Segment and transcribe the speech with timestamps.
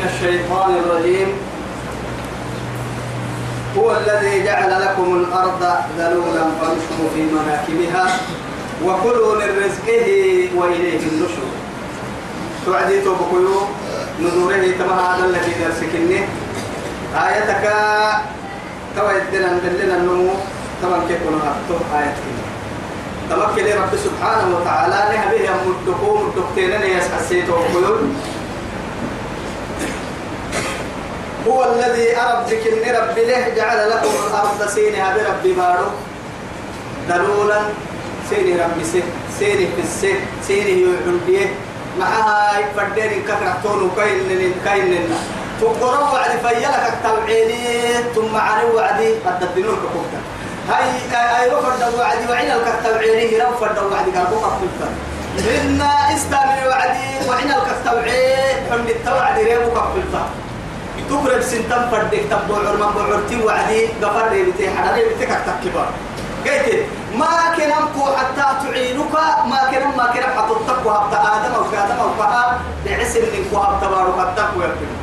[0.00, 1.28] من الشيطان الرجيم.
[3.78, 5.62] هو الذي جعل لكم الأرض
[5.98, 8.16] ذلولا فامشوا في مناكبها
[8.84, 10.08] وكلوا من رزقه
[10.56, 11.50] وإليه النشور.
[12.66, 13.60] توعدي توبكيو
[14.20, 16.20] نذوره تما هذا الذي درسكني
[17.14, 17.64] آيتك
[18.96, 20.30] توعدنا نبلنا النمو
[20.82, 22.26] طبعا كيف نهبطه آيتك.
[23.30, 28.00] تمكن رب سبحانه وتعالى نهبه مدكو مدكتين يسحسيته وقيول
[31.48, 35.86] هو الذي أرب ذكر رب له جعل لكم الأرض سينها برب بارو.
[37.08, 37.60] دلولا
[38.30, 39.02] سيني رب سي
[39.38, 40.14] سيني في السي
[40.46, 41.48] سيني يعلم بيه.
[41.98, 45.18] معها فردين كفرتون كاين كاين لنا
[45.60, 47.64] تقرأ وعد فيلك التوعيني
[48.14, 50.20] ثم عن وعدي قد تدنون كفتا
[50.70, 54.88] هاي هاي رفض وعدي وعين الكتوعيني رفض وعدي قال بقى كفتا
[55.60, 55.82] إن
[56.14, 60.22] استعمل وعدي وعين الكتوعين حمد التوعد ريبو كفتا
[61.10, 65.86] تقرب سنتم فردك تبو عرما بعرتي وعدي غفر ريبتي حدا ريبتي كتكبر
[66.46, 66.68] قلت
[67.18, 67.72] ما كان
[68.18, 69.14] حتى تعينك
[69.50, 74.18] ما كان ما كان حتى تقوى آدم أو آدم أو فها لعسل من قوى تبارك
[74.28, 74.96] التقوى يبني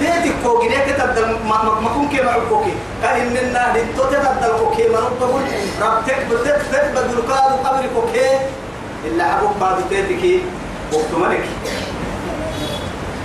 [0.00, 4.98] ديتك كوكي ديتك تبدل ما ما كون كي معكوكي كأن النار انتو تبدل كوكي ما
[4.98, 5.42] ربهم
[5.82, 8.30] ربتك بدت تبدل كادو قبل كوكي.
[9.06, 10.42] إلا أبوك بعد ديتك
[10.92, 11.44] وقتمنك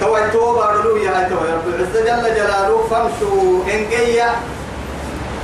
[0.01, 4.29] تو تو بارلو يا تو رب العزة جل جلاله فامشوا إنجيا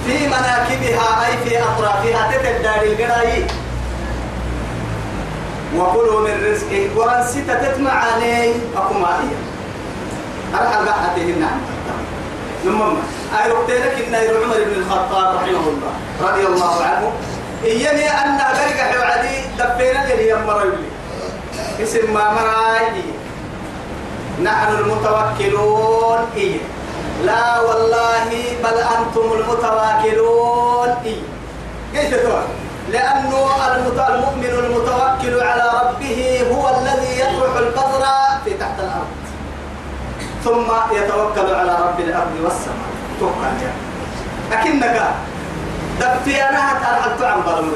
[0.05, 3.45] في مناكبها أي في أطرافها تتداري القراي
[5.77, 9.39] وكلوا من رزقه ورنسيت تتمع عليه أكو مالية
[10.53, 11.59] أرحل بحثهن عن
[12.65, 12.95] نمم
[13.37, 15.93] أي ربتينك إن عمر بن الخطاب رحمه الله.
[16.21, 17.11] رضي الله عنه.
[17.65, 20.89] إيني أن أبرك حوعدي دبينا لي يمر يولي
[21.83, 23.16] اسم ما مرأي.
[24.43, 26.19] نحن المتوكلون.
[26.35, 26.59] إيه
[27.23, 28.29] لا والله
[28.63, 30.89] بل أنتم المتواكلون.
[31.05, 31.21] إيه
[31.93, 32.43] كيف تقول
[32.91, 33.47] لأنه
[34.09, 38.05] المؤمن المتوكل على ربه هو الذي يطرح البذر
[38.45, 39.17] في تحت الأرض.
[40.43, 42.89] ثم يتوكل على رب الأرض والسماء.
[43.19, 43.71] توكل يا
[44.51, 44.95] أكنك
[45.99, 47.75] دبتي أنا هتعرف عن بالمر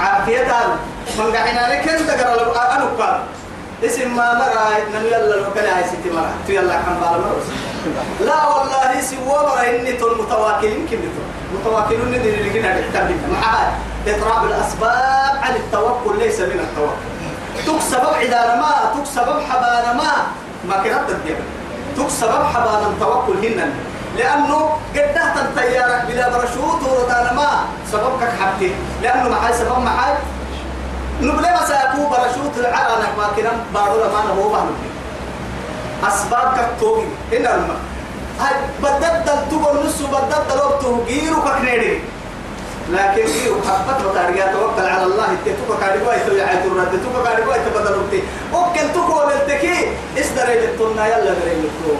[0.00, 0.52] عافية.
[1.18, 2.88] من قاعدين لك أنت قرر أنا
[3.84, 6.10] اسم ما مرة نمي يلا لو كان هاي ستي
[6.46, 7.36] تو يلا كم بالمر
[8.20, 10.98] لا والله سوى مرة إني تون متواكلين كم
[11.54, 17.02] متواكلون ندري اللي كنا نحتاج معها إضراب الأسباب عن التوكل ليس من التوكل.
[17.66, 20.12] تكسب عدانا ما تكسب حبانا ما.
[20.68, 21.36] ما كانت تدير
[21.96, 23.66] تكسب حبانا توكل هنا.
[24.16, 27.50] لأنه قد تنتيارك بلا برشوت وردانا ما.
[27.92, 30.14] سببك حبتي لأنه معاي سبب معاي
[31.22, 34.74] نبلي مساكو برشوت العرانك ما كنا بارو لما نهو بانو
[36.08, 37.80] أسباب كتوغي هنا الماء
[38.40, 42.00] هاي بدد تقول نص بدد لوبته غيرو كنيري
[42.90, 45.28] لكن غيرو حبت وتاريا توكل على الله.
[45.44, 46.90] تتوكا كاريبا يتو يعيد الرد.
[46.92, 48.20] تتوكا كاريبا يتبدل وقتي.
[48.52, 49.76] وكل تكو للتكي.
[50.18, 51.94] اسدري للتنا يلا دري للتو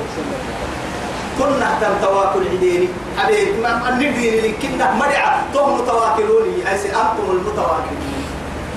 [1.38, 2.88] كنا تم تواكل عديني.
[3.18, 8.11] حبيب ما النديني لكنا مرعى توم متواكلوني أنتم المتواكلين.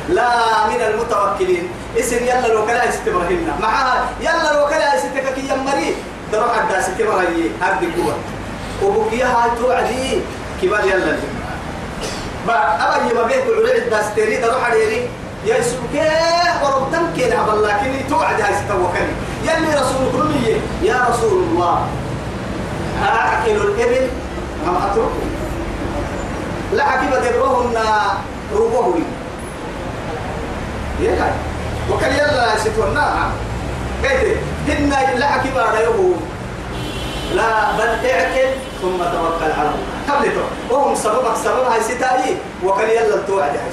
[0.10, 1.70] لا من المتوكلين.
[2.00, 5.96] اسم يلا لو كلا استبرهن معها يلا لو كلا استكك يمري.
[6.32, 8.16] تروح عدا استبرهي هاد القوة
[8.84, 10.22] وبقيا هاي توعدي.
[10.62, 11.18] كبار يلا
[12.48, 15.02] با أبا يما بيت على عدا استري تروح عليني
[15.46, 16.10] يا سبكي
[16.64, 19.08] وربتم كين عبد الله؟ كني توعد هاي ستوكلي
[19.44, 21.88] يلي رسول كرمية يا رسول الله.
[23.04, 24.08] أعقل الإبل.
[24.68, 25.26] أم أتركه.
[26.74, 27.78] لا عقب درهن
[28.54, 29.00] ربوه
[31.00, 31.30] يلا
[31.92, 33.32] وكان يلا ستونا.
[34.04, 34.90] قلت هن
[35.20, 36.22] لا عقب على يوم
[37.34, 38.50] لا بل اعقل
[38.82, 39.96] ثم توكل على الله.
[40.10, 43.72] قبلته وهم سببك سبب هاي ستاي وكان يلا توعد هاي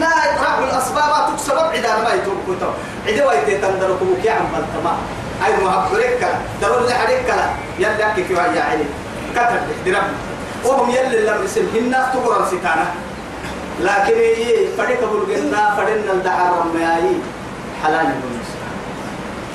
[0.00, 2.72] لا إطراح الأسباب تكسبب عدا ما يتوقف
[3.06, 4.98] عدا ويتي تندركم كي عم بالتمام
[5.46, 6.22] أي ما أبرك
[6.62, 7.46] دور لي عليك كلا
[7.78, 8.84] يلا كيف يا علي
[9.34, 10.08] كتر درب
[10.64, 12.86] وهم يلا لم يسمهن تقرأ ستانا
[13.80, 17.16] لكن إيه فريق بلغنا فرنا الدعاء رمياي
[17.82, 18.48] حلال بنس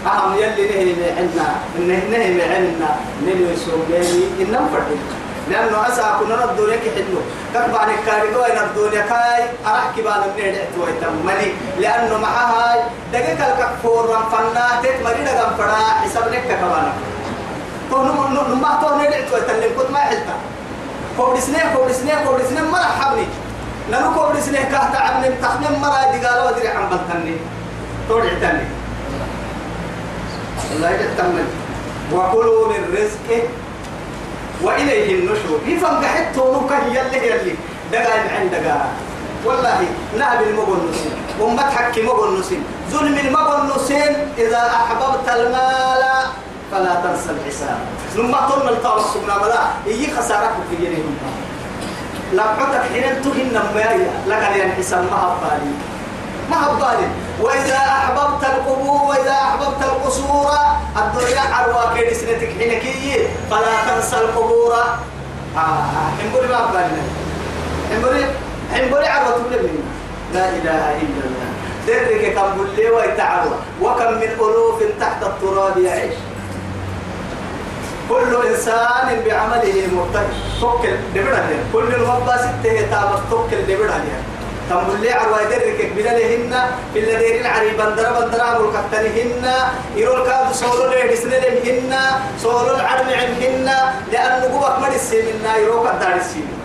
[0.06, 2.90] أهم يلي نهي عندنا نهي نهي عندنا.
[3.22, 5.18] من يسومني إنهم فرنا
[5.50, 7.20] لأنه أسا كنا ردوا لك حلو.
[7.54, 11.50] كتب عن الكاريدو إن الدنيا كاي أرحكي بانا من يدعتوا يتمني
[11.80, 16.94] لأنه معها دقيقة الكفور رنفنا تتمري لغم فرا حساب لك كبانا
[17.92, 18.12] كونو
[18.54, 20.36] نما تو ندعتوا يتلم كنت ما حلتا
[21.18, 23.26] كوبرسنيه كوبرسنيه كوبرسنيه مرحبني
[23.92, 27.36] نلو كوبرسنيه كهتا عبن تخنم مرا دي قالوا ودري عن بلتني
[28.10, 28.64] تورع تاني
[30.76, 31.44] الله يتمنى
[32.14, 33.44] وكلوا من رزقه
[34.62, 37.56] وإليه النشور يفهم قحت ونوكا هي اللي هي اللي
[37.92, 38.76] دقا عندك
[39.46, 39.80] والله
[40.20, 46.04] نهب المغنسين وما تحكي مغنسين ظلم المغنسين إذا أحببت المال
[46.72, 47.78] فلا تنسى الحساب.
[48.16, 51.18] لما الطاوة سبنا بلا إيه خسارك في جنيهم
[52.34, 55.72] لقعتك حين تهن مايا لقد ينحسن ما هبالي
[56.50, 57.08] ما هبالي
[57.42, 60.52] وإذا أحببت القبور وإذا أحببت القصور
[60.98, 63.28] الدنيا عروا كيد سنتك حين كي.
[63.52, 64.74] فلا تنسى القبور.
[65.58, 67.02] آه حنبري ما هبالي
[67.92, 68.26] حنبري
[68.74, 69.80] حنبري عروا تبلي
[70.34, 71.50] لا إله إلا الله.
[71.88, 76.14] درك كم بلي ويتعروا وكم من ألوف تحت التراب يعيش.
[78.10, 80.34] كل إنسان بعمله مرتهن.
[80.62, 84.02] توكل دبرها كل المبا ستة تابت توكل دبرها
[84.70, 86.54] تقول لي عروة درك بلالهن
[86.94, 89.46] في الذين عري بندر بندر عمل كتنهن
[89.96, 91.94] يرول كاد صولو لي دسنلهن
[92.44, 93.68] صولو العلم عنهن.
[94.12, 96.60] لأن نقوبك من السمين يروك الدار السمين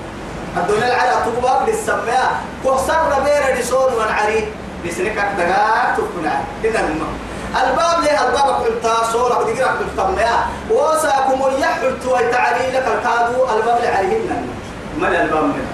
[0.56, 2.30] الدنيا العلا تقوبك للسماء
[2.62, 4.46] كوسر ربير دسون من عري
[4.86, 6.34] بسنك دقاق تفكنا
[6.64, 7.16] إذا المهم
[7.56, 14.46] الباب ليه؟ الباب قلتا صورة ودقرا قلتا ما وساكم يحلت ويتعلي لك الكادو الباب لعليهن
[14.99, 15.66] من الباب من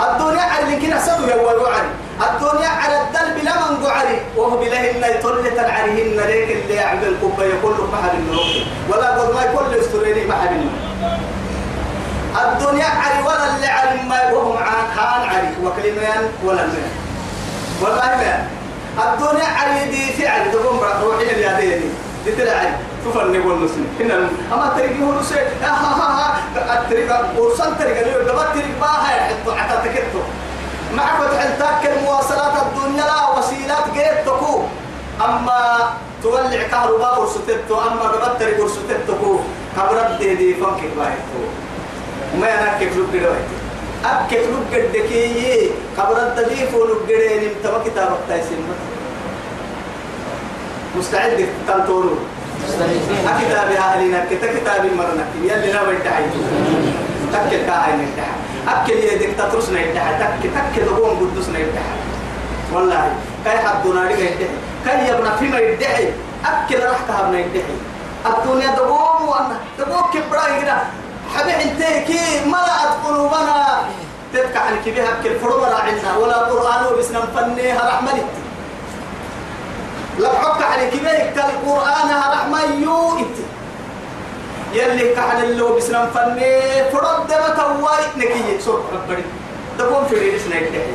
[0.00, 1.88] الدنيا على كنا سدوا يوالوا علي.
[2.30, 7.86] الدنيا على الدلب لمن قعري وهو بلهن يطلت عليهن ليك اللي يعمل القبة يقول له
[7.92, 8.46] محل النروح
[8.88, 10.66] ولا قد ما يقول يستريني محل
[12.44, 15.48] الدنيا علي ولا اللي علي ما وهم عن خان علي.
[15.64, 16.90] وكلمان ولا المال
[17.82, 18.46] والله ما
[18.98, 21.94] الدنيا علي دي فعل تقوم روحي اليدين
[22.24, 22.72] دي تلعب
[23.04, 28.44] تفرني والنسل هنا أما تريقي هو نسل ها ها ها التريقة ورسل تريقة ليه دبا
[28.54, 30.18] تريق باها يحطو حتى تكتو
[30.96, 34.62] معك وتحلتك المواصلات الدنيا لا وسيلات جيت تكو.
[35.24, 35.90] أما
[36.22, 39.38] تولع كهرباء ورستتو أما دبا تريق ورستتو
[39.76, 41.40] كبرت دي دي فنكك بايتو
[42.40, 43.56] ما ينكك لك دلوقتي
[44.04, 48.58] أكك لك قدكي كبرت دي فولك قدين انتبه كتابك تايسين
[50.98, 52.14] مستعد تنطورو
[53.40, 56.24] كتاب أهلنا كتاب مرنا يلي لا بيتعي
[57.32, 58.28] تكل كاهي نفتح
[58.68, 61.86] أكل يدك تترس نفتح تك تك دقوم قدس نفتح
[62.72, 63.12] والله.
[63.44, 64.46] كاي حدنا لك يفتح
[64.86, 66.08] كاي يبنى فيما يدعي
[66.44, 67.74] أكل رحتها من يدعي
[68.26, 69.56] الدنيا دقوم وأنا.
[69.78, 70.76] دقوم كبراي كده
[71.36, 73.82] حبيب انتهي ملأت قلوبنا
[74.34, 78.12] تبكى عن كبيها أكل فرمنا عنا ولا قرآن وبسنا فنيها رحمة
[80.18, 83.36] لبحك على كبيرك القرآن رحمة يوئت
[84.74, 86.60] يلي كحل اللو بسلام فني
[86.92, 89.22] فرد ما تواي نكية سوق ربنا.
[89.78, 90.86] تقوم في ريس نكية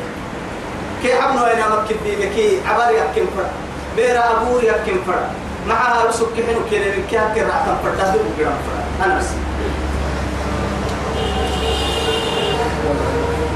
[1.04, 3.52] كي عمنو أنا مكتب دي كي عباري يحكم فرد
[3.96, 5.28] بيرا أبوري يحكم فرد
[5.68, 9.26] معها رسول كحنو كي من كي هكي رعتم فرد هذا بقرام فرد أنا بس.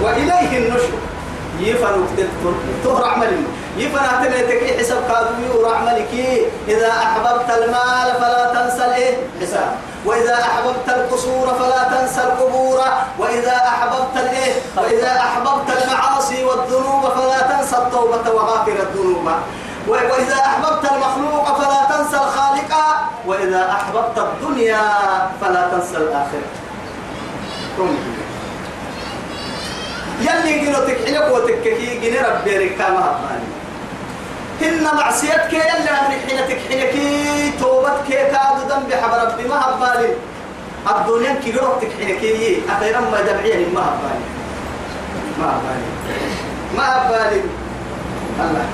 [0.04, 0.94] وإليه النشر.
[1.60, 2.06] يفنوا
[2.84, 3.44] تهر عمل
[3.78, 10.88] يفنى تنتك حساب كادو يورع ملكي إذا أحببت المال فلا تنسى الإيه؟ حساب وإذا أحببت
[10.90, 12.82] القصور فلا تنسى القبور.
[13.20, 19.32] وإذا أحببت الإيه؟ وإذا أحببت المعاصي والذنوب فلا تنسى التوبة وغافر الذنوب.
[19.88, 22.74] وإذا أحببت المخلوق فلا تنسى الخالق.
[23.28, 24.82] وإذا أحببت الدنيا
[25.42, 26.50] فلا تنسى الآخرة.
[30.22, 33.50] يلي جنو تكحلك وتككي جني ربي ركامة هباني
[34.62, 36.94] هن معصيتك يلي أمري حين تكحلك
[37.60, 40.10] توبتك كاد ذنب حب ربي ما هبالي
[40.92, 41.72] الدنيا كي جنو
[42.70, 44.26] أخيرا ما جمعيه ما هبالي
[45.40, 45.88] ما هبالي
[46.78, 47.42] ما هبالي
[48.40, 48.66] الله.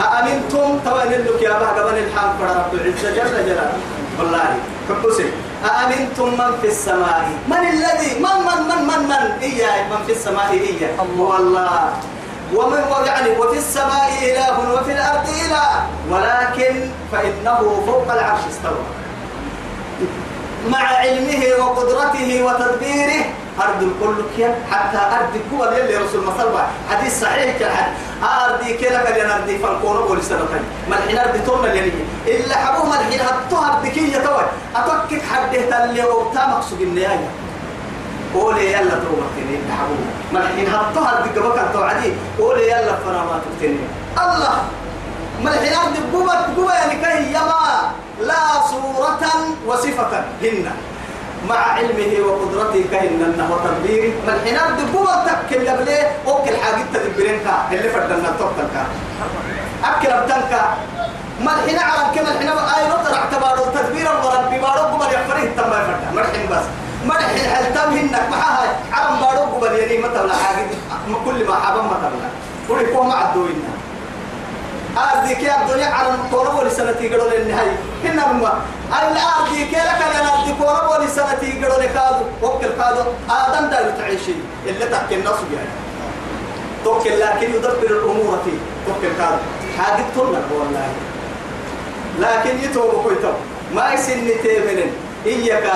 [0.00, 3.72] أأمنتم؟ توان لك يا قبل الحام فرب العزة جل جلاله.
[4.18, 4.56] والله.
[4.88, 5.24] حبسي
[5.64, 10.50] أأمنتم من في السماء؟ من الذي من من من من من؟ إياه من في السماء
[10.52, 11.36] إياه الله.
[11.38, 11.92] الله
[12.54, 15.68] ومن يعني وفي السماء إله وفي الأرض إله.
[16.10, 18.84] ولكن فإنه فوق العرش استوى.
[20.70, 23.24] مع علمه وقدرته وتدبيره.
[23.60, 24.24] أرض الكل
[24.70, 27.92] حتى أرض كوا اللي رسول الله حديث صحيح كالحد
[28.22, 31.92] أرض كلا كان أرض فالكون قول سنتين ما الحين أرض تونا اللي
[32.26, 34.42] إلا حبوه ما الحين هتوها أرض كي يتوي
[34.76, 37.28] أتوكك حده اللي وقتا مقصود النهاية.
[38.34, 40.06] قولي يلا توبتني حبوه.
[40.32, 43.76] ما الحين هتوها أرض قبك توعدي قولي يلا فنا ما تبتني
[44.18, 44.62] الله!
[45.44, 47.92] ما أرض قوة قوة يعني كهي يما
[48.30, 49.24] لا صورة
[49.66, 50.12] وصفة
[50.42, 50.66] هن.
[51.48, 54.12] مع علمه وقدرته كهن وتدبيره.
[54.26, 58.82] من حين الدبوة تكل لبليه أوكل حاجة تدبرين كا اللي فردنا تقتل كا
[59.84, 60.62] أكل أبتن كا
[61.40, 66.14] من حين عرب كما الحين آي نطر اعتبار التدبير وربي بارو قبل يحفره تما يفرد.
[66.14, 66.64] مرحين بس.
[67.06, 70.66] مرحين هل تم هنك؟ معها عرم بارو قبل يلي متى ولا حاجة.
[71.24, 72.28] كل ما حابا متى ولا
[72.68, 73.64] قولي كوه مع الدوين
[74.96, 80.52] أرضي كي الدنيا على قرب ولسنتي قالوا للنهاية هنا ما الأرضي كي لك أنا أرضي
[80.52, 84.34] قرب ولسنتي قالوا لكادو وكل كادو آدم دار تعيشي.
[84.66, 85.68] اللي تحكي الناس يعني
[86.84, 88.58] توكل لكن يدبر الأمور فيه.
[88.86, 89.42] توكل كادو
[89.78, 90.88] حاجة تقول والله.
[92.18, 93.32] لكن يتوب كويتو.
[93.74, 94.92] ما يسن تيمنين.
[95.26, 95.66] إياك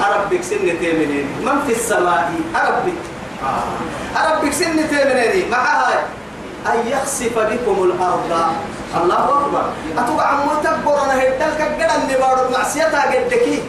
[0.00, 1.26] أربك سن تيمنين.
[1.44, 3.02] من في السماء؟ أربك.
[3.42, 4.26] آه.
[4.26, 5.50] أربك سن تيمنين.
[5.50, 6.04] معها
[6.72, 8.32] أن يخسف بكم الأرض.
[9.02, 9.64] الله أكبر.
[9.98, 13.62] أتوقع عمو تكبر أنا هيدلك قد النبار معصيتها قدكي.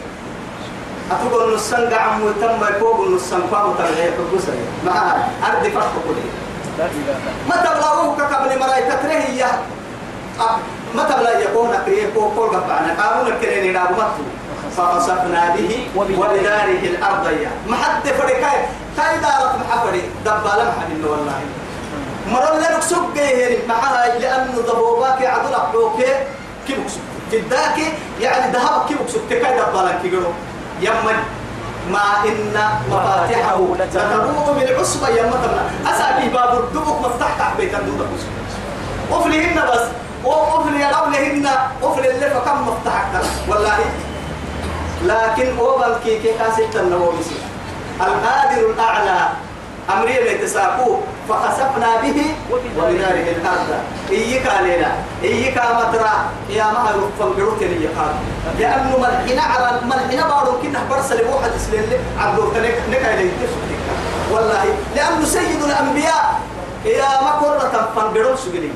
[1.12, 4.52] أتوقع نصن عمو تم يكوب نصن فاهم تغير حبوسا
[4.86, 6.28] معها أرض فرق قولي
[7.48, 9.50] ما تبلغوه كقبل مراي تتريه يا
[10.94, 12.94] ما تبلغ يكون أكريه كو كل قبعنا.
[13.02, 14.24] قانون الكريني نابو مطلو
[14.76, 17.26] فخسفنا به وبداره الأرض.
[17.26, 18.58] يا ما حد فريقاي
[18.96, 21.40] كاي دارت محفري دبالة محل والله.
[22.32, 26.00] مرة لك جيه معها لأنه ضبوباك عدل أحلوك
[26.66, 26.78] كيف
[27.32, 27.78] جداك
[28.20, 30.32] يعني ذهب كيف سكت كاي دبالة كيجرو
[30.80, 31.18] يمن
[31.90, 32.54] ما إن
[32.90, 38.04] مفاتحه لتنوء بالعصبة يا مطلع أسأل باب الدبك مفتاح تحت بيت الدودة.
[39.12, 39.80] وفلهن بس.
[40.24, 41.48] وقفل يا قبلهن
[41.82, 43.04] قفل اللي فكم مفتاح
[43.48, 43.78] والله.
[45.04, 47.14] لكن أوبل كي كي كاسيت النووي
[48.00, 49.28] القادر الأعلى
[49.92, 50.96] أمري بيتساقو
[51.28, 52.18] فخسفنا به
[52.50, 53.70] وبداره الأرض.
[54.10, 54.92] إيك علينا
[55.24, 56.14] إيك مترا
[56.50, 58.14] يا ما يرفض بروت لي قال
[58.58, 63.30] لأنه ملحنا على ملحنا بارو كنا برسل واحد سليل عبدو تنك نكا إليه
[64.32, 64.64] والله
[64.96, 66.40] لأنه سيد الأنبياء
[66.84, 68.74] يا ما كرة فنبرون سجلين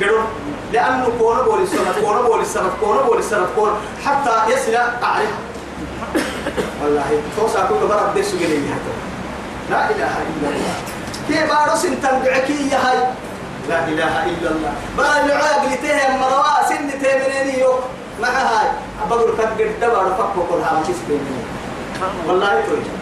[0.00, 0.26] برون
[0.72, 3.70] لأنه كون بولي سنة كون بولي سنة كون بولي سنة كون
[4.06, 5.34] حتى يصل أعرف
[6.82, 9.11] والله توسع كل برد سجلين حتى.
[9.72, 10.76] لا إله إلا الله.
[11.28, 12.98] كي بارو سنتن بعكي هاي
[13.68, 14.72] لا إله إلا الله.
[14.98, 17.74] بقى العاب اللي تهم مروا سن تهمنيني يو.
[18.22, 18.68] مع هاي.
[19.10, 21.40] كد قد دبر فكوا كلها ما تسبيني
[22.26, 22.94] والله توجه.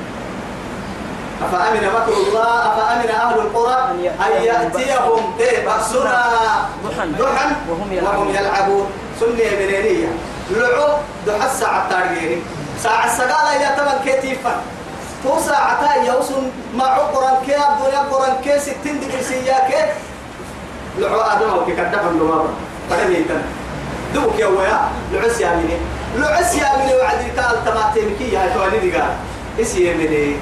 [1.44, 6.18] أفأمن مكر الله؟ أفأمن أهل القرى؟ أن يأتيهم بأسنا.
[7.18, 7.92] ضحى وهم
[8.34, 8.86] يلعبون.
[9.20, 10.12] سنة منينية.
[10.50, 10.88] لعو.
[11.26, 12.36] ضحى الساعة التاريخية
[12.82, 14.54] ساعة السقالة إلى تمن كتيفا
[15.24, 16.42] تو ساعة يوصل
[16.74, 19.82] مع قران كي الدنيا قران كي ستين دقيقة سياكي
[20.98, 22.48] لعو آدم أو كي كدفن لمارا
[22.90, 23.42] فلم يتن
[24.14, 24.78] دوك يا ويا
[25.12, 25.76] لعس يا مني
[26.16, 29.12] لعس يا مني وعدي قال تماتيمكي يا تواني دي قال
[29.60, 30.36] اسي مني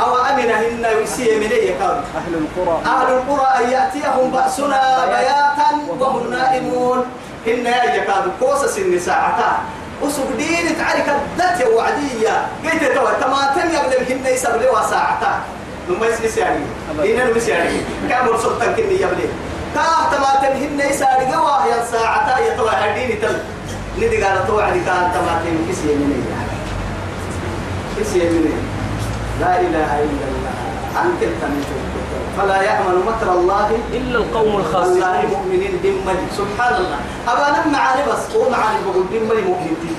[0.00, 4.82] أو أمن هن يسي من يقال أهل القرى۔ أهل القرى أن يأتيهم بأسنا
[5.12, 5.68] بياتا
[6.00, 6.98] وهم نائمون۔
[7.46, 9.50] هن يقال قوس سن ساعتا۔
[10.02, 12.46] وسوق دين تعرف الدت وعدية.
[12.64, 15.40] قلت توا تماتم يبلغ هن يسبلوا ساعتا
[15.88, 16.64] لما يسمي يعني
[16.98, 19.30] هنا نمس يعني كم سلطان كني يبلغ
[19.74, 23.36] تاه تماتم هن يسارق وهي ساعتا يتوا هدين تل
[23.98, 26.56] ندي قال تو عدي كان تماتم كسي من يعني
[28.00, 28.62] كسي من
[29.40, 30.56] لا إله إلا الله.
[31.02, 31.22] أنت
[32.36, 38.36] فلا يأمن مكر الله إلا القوم الخاسرون مؤمنين دمني سبحان الله أبا أنا معاني بس.
[38.36, 39.92] هو معاني بقول دمني مؤمن دي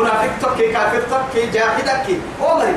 [0.00, 2.18] منافق تكي كافر تكي جاهد تكي.
[2.42, 2.76] عمري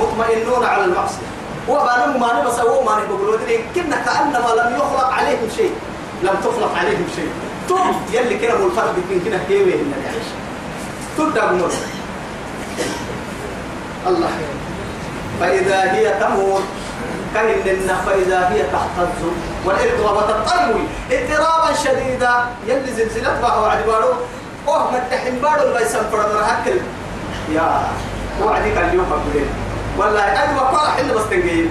[0.00, 1.28] مطمئنون على المعصية.
[1.68, 2.58] وأبا أنا معاني بس.
[2.60, 3.38] هو معاني بقول
[3.74, 5.72] كنا كأنما لم يخلق عليهم شيء.
[6.22, 7.30] لم تخلق عليهم شيء.
[7.68, 10.28] توم يلي كده هو الفرق بين كنا كيوي إن يعيش
[11.18, 11.70] تبدأ بنور
[14.06, 14.30] الله
[15.40, 16.60] فإذا هي تمور
[17.34, 19.20] كهن فإذا هي تهتز
[19.64, 20.84] والإضراب تطرمي.
[21.12, 22.34] اضطرابا شديدا.
[22.66, 24.08] يلي زلزلت ما هو عدبارو
[24.68, 25.62] أوه متحن بارو.
[25.62, 26.78] اللي يسمى فرد هكل.
[27.52, 27.88] يا
[28.42, 29.46] وعدك اليوم قبلين
[29.98, 31.68] والله أنا وقال حل بس تنجيل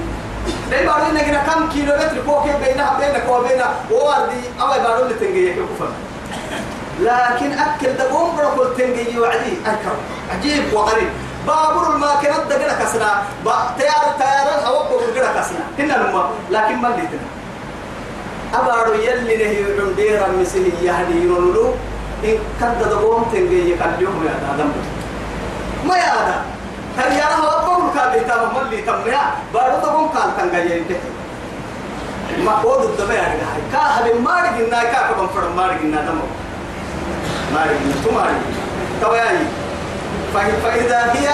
[0.72, 5.54] لأن بارو إنك كم كيلو متر فوق بينها بينك وبينها وواردي أما بارو اللي تنجيل
[5.54, 5.90] كفر
[7.00, 10.00] لكن أكل دقوم بركل تنجي وعدي أكرم
[10.32, 11.10] عجيب وغريب.
[11.48, 13.24] بابور الماكينة دقنا كسنا
[13.78, 15.02] تيار تيار الهواء بقول
[15.40, 17.28] كسنا هنا لما لكن ما ليتنا
[18.54, 21.72] أبارو يلي نهي عنديرا مثل يهدي يقولوا
[22.24, 24.70] إن كان دقوم تنجي يكلمهم يا آدم.
[25.88, 26.42] ما يا آدم.
[26.98, 29.22] هل يرى بقول كابي تام ما لي تام يا.
[29.54, 31.00] بارو دقوم قال تنجي ينتهي.
[32.46, 36.26] ما قود الدم يا رجال كاهل ما رجعنا كاكم فرم ما رجعنا دمو
[37.54, 38.56] ما رجعنا تو ما رجعنا
[39.02, 39.38] توياي
[40.34, 41.30] فإذا هي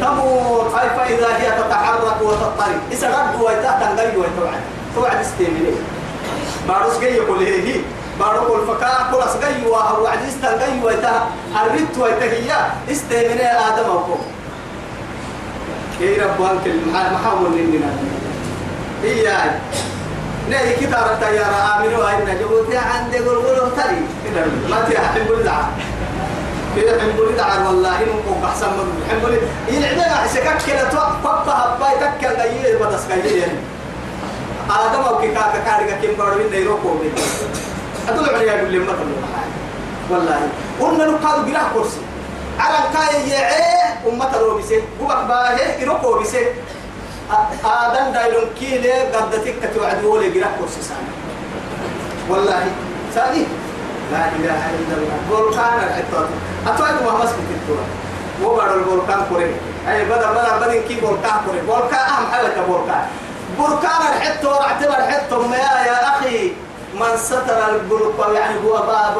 [0.00, 2.80] تمور فإذا هي تتحرك وتضطرب.
[2.92, 4.60] إذا رد ويتا تنقل ويتوعد.
[4.94, 5.70] توعد استيمني
[6.68, 7.80] بارس جاي يقول هي
[8.20, 11.26] بارو كل فكا كل أسجي وهو وعد استنقل ويتا
[11.62, 12.50] الرد ويتا هي
[12.92, 14.16] استيمني آدم أو
[16.00, 17.90] يا رب أنك محاول لنا
[19.04, 19.24] هي
[20.50, 24.00] نهي كتابة يا آمنوا أن جبوتي عندي قول قولوا تري
[24.70, 25.68] ما تيحب الدعاء
[26.76, 32.76] كده حنقول دعاء والله إنه أحسن من حنقول يلعبنا حسكك كده توقف باي تكل دايي
[32.76, 33.44] بدس كايي
[34.70, 37.10] آدم أو كيكا كاريكا كيم بارو نيرو كوبي
[38.08, 38.94] أدل عليا يقول لي ما
[40.10, 40.40] والله.
[40.80, 42.00] قلنا نقاد بلا كرسي.
[42.58, 46.46] على كاي يعيه أمة روبسي بوك باهي إروكو بسي
[47.64, 51.12] آدم دايلون كيلي قدتك كتوعد ولي بلا كرسي سامي.
[52.28, 52.62] والله.
[53.14, 53.44] سادي
[54.12, 55.18] لا إله إلا الله.
[55.30, 56.28] فولكان الحتة
[56.66, 57.88] أتوعد ما مسكت التوعد
[58.44, 59.54] وبعد الفولكان كوري.
[59.88, 61.60] أي بدر بدر بدر كي فولكان كوري.
[61.66, 63.04] فولكان أهم حاجة فولكان
[63.58, 66.52] بركان الحتة ورعتبر الحتة ما يا أخي
[66.94, 69.14] من ستر البركان يعني هو باب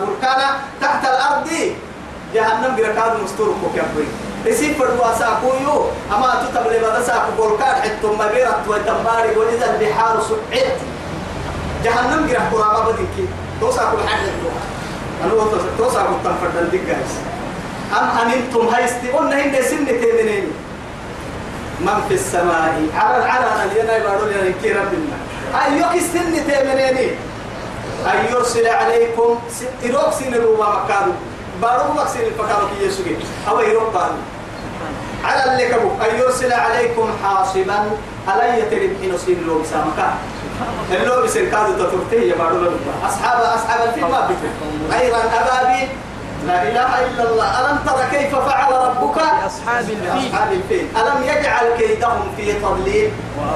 [0.00, 0.40] بركان
[0.80, 1.50] تحت الأرض.
[2.34, 4.08] جهنم بركاد مستور كوكبري
[4.46, 10.74] يسيب فروا ساكويو أما تتبلي بدا ساكو بركان حتة ما بيرت وتمباري وإذا البحار سعيت
[11.84, 13.28] جهنم جرح قرابة بديكي
[13.60, 14.30] توساكو الحاجة
[15.22, 15.32] أنا
[15.78, 17.12] توساكو تنفرد الدقايس
[17.92, 20.46] أم أنتم هايستي؟ قلنا هند سنة تيمنين
[21.80, 25.16] من في السماء؟ على العلى اللي أنا يبارو لنا كي ربنا
[25.64, 27.10] أيوك السن تيمنيني
[28.06, 29.38] أن يرسل عليكم
[29.84, 31.12] إروك سن الروما مكانو
[31.62, 33.16] بارو مكسين الفكارو كي يسوكي
[33.48, 34.14] أو إروك بارو
[35.24, 35.88] على اللي كبو.
[35.88, 37.90] أن يرسل عليكم حاصبا.
[38.28, 40.14] ألا يترب حين سين لو بسامكا
[40.92, 42.70] اللو بسن كادو تترتيه يبارو لنا
[43.08, 44.50] أصحاب أصحاب الفيل ما بكر
[44.90, 45.88] غير أبابي
[46.46, 47.46] لا إله إلا الله.
[47.60, 50.34] ألم تر كيف فعل ربك؟ أصحاب الفيل.
[50.52, 50.86] الفيل.
[50.96, 53.10] ألم يجعل كيدهم في تضليل؟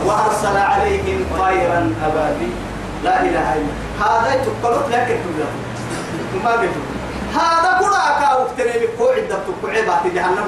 [0.06, 2.52] وأرسل عليهم طيرا أبابيل
[3.04, 5.20] لا إله إلا هذا تقلت لك
[6.44, 6.70] ما قلت.
[7.34, 10.46] هذا كل أكا وقتني بكو عدة تقو عبات جهنم.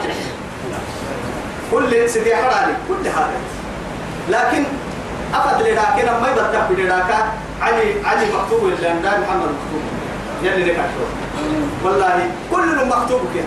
[1.73, 3.41] كل سيدي حراني كل هذا.
[4.28, 4.65] لكن
[5.34, 7.19] أفد لراكي ما يبتك لراكا
[7.62, 9.82] علي علي مكتوب اللي محمد مكتوب.
[10.43, 10.76] يلي لك
[11.84, 13.45] والله كل مكتوب كده.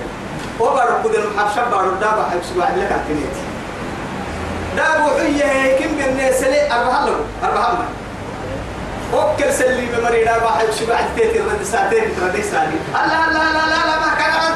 [0.60, 3.36] وبارك كده المحب بارك دابا حيكسب لك الكنيت.
[4.78, 7.86] دابو حية كم من سلي أربعة له أربعة ما
[9.14, 14.00] وكل سلي بمري دابا حيكسب بعد تيتي رد ساعتين ترد ساعتين لا لا لا لا
[14.00, 14.54] ما كان.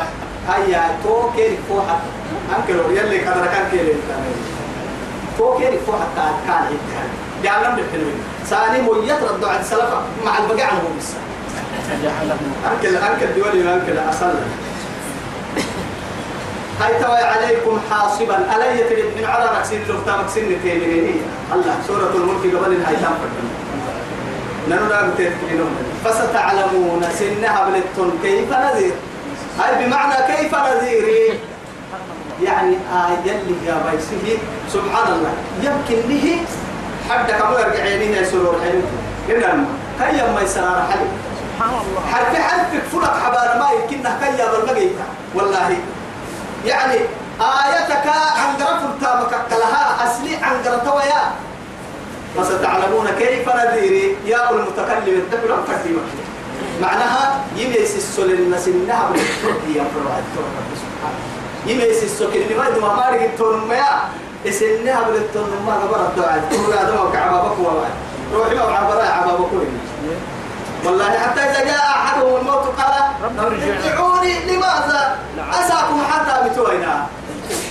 [0.50, 1.98] هيا تو كيري فوحة.
[2.58, 3.80] أنكلو يلي كذا كان
[5.38, 7.10] كيري تو كيري فوحة كان كان
[7.44, 11.10] جعلنا بالحلوين ثاني ميت رد عند سلفة مع البقاء عنهم بس.
[12.72, 14.34] أنكل أنكل دولي أنكل أصلا
[16.82, 18.38] هاي توي عليكم حاصبا.
[18.56, 21.22] ألا يترد من على مكسين لفتامك سنة تيمينية
[21.54, 23.30] الله سورة الملك قبل الهاي تنفر.
[24.70, 28.94] نحن لا بتذكرون فستعلمون سنها بلتون كيف نذير؟
[29.60, 31.40] هاي بمعنى كيف نذيري
[32.44, 34.38] يعني آية اللي يا بيسه
[34.74, 36.46] سبحان الله يمكن له
[37.10, 38.82] حد كم يرجع عينيه سرور حلو
[39.38, 39.66] إنما
[40.00, 41.08] هيا ما يسرار حلو
[41.40, 45.04] سبحان الله حرف حرف فرق حبار ما يمكنها كيا بالمقيتة.
[45.36, 45.78] والله.
[46.66, 46.96] يعني
[47.42, 51.22] آيتك عن قرف تامك لها أسلي عن قرتويا
[52.38, 55.08] فستعلمون كيف نذيري يا المتكلم.
[55.08, 56.02] الدبر القديمة
[56.82, 60.24] معناها يميس السل الناس إنها بالتركية فرعات
[61.68, 63.84] يميس السل اللي ما يدوم ما رجع تون ما
[64.48, 66.44] إسنها بالتون ما قبر الدعاء.
[66.52, 67.94] تقول هذا ما كعبابك وواحد
[68.34, 69.52] روحي ما عبرا عبابك
[70.86, 72.94] والله حتى إذا جاء أحدهم الموت قال
[73.40, 75.18] ارجعوني لماذا؟
[75.52, 77.08] أساكم حتى بتوينا.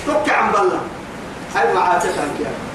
[0.06, 0.80] تك عن بالله.
[1.54, 2.14] هاي معاتك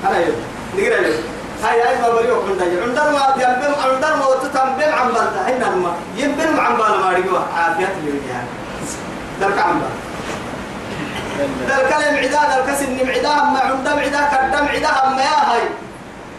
[0.08, 0.36] أنا يوم
[0.78, 1.24] نقرأ يوم
[1.64, 5.48] هاي هاي ما بريوك من داجي عندنا ما ينبم عندنا ما تتنبم عن بالله.
[5.48, 8.20] هاي نما ينبم عن بالله ما رجوا عافية اليوم
[9.42, 9.82] ذلك عن
[11.38, 15.70] بالله ذلك العداد الكسن معداه ما عندهم عداه كدم عداه ما يا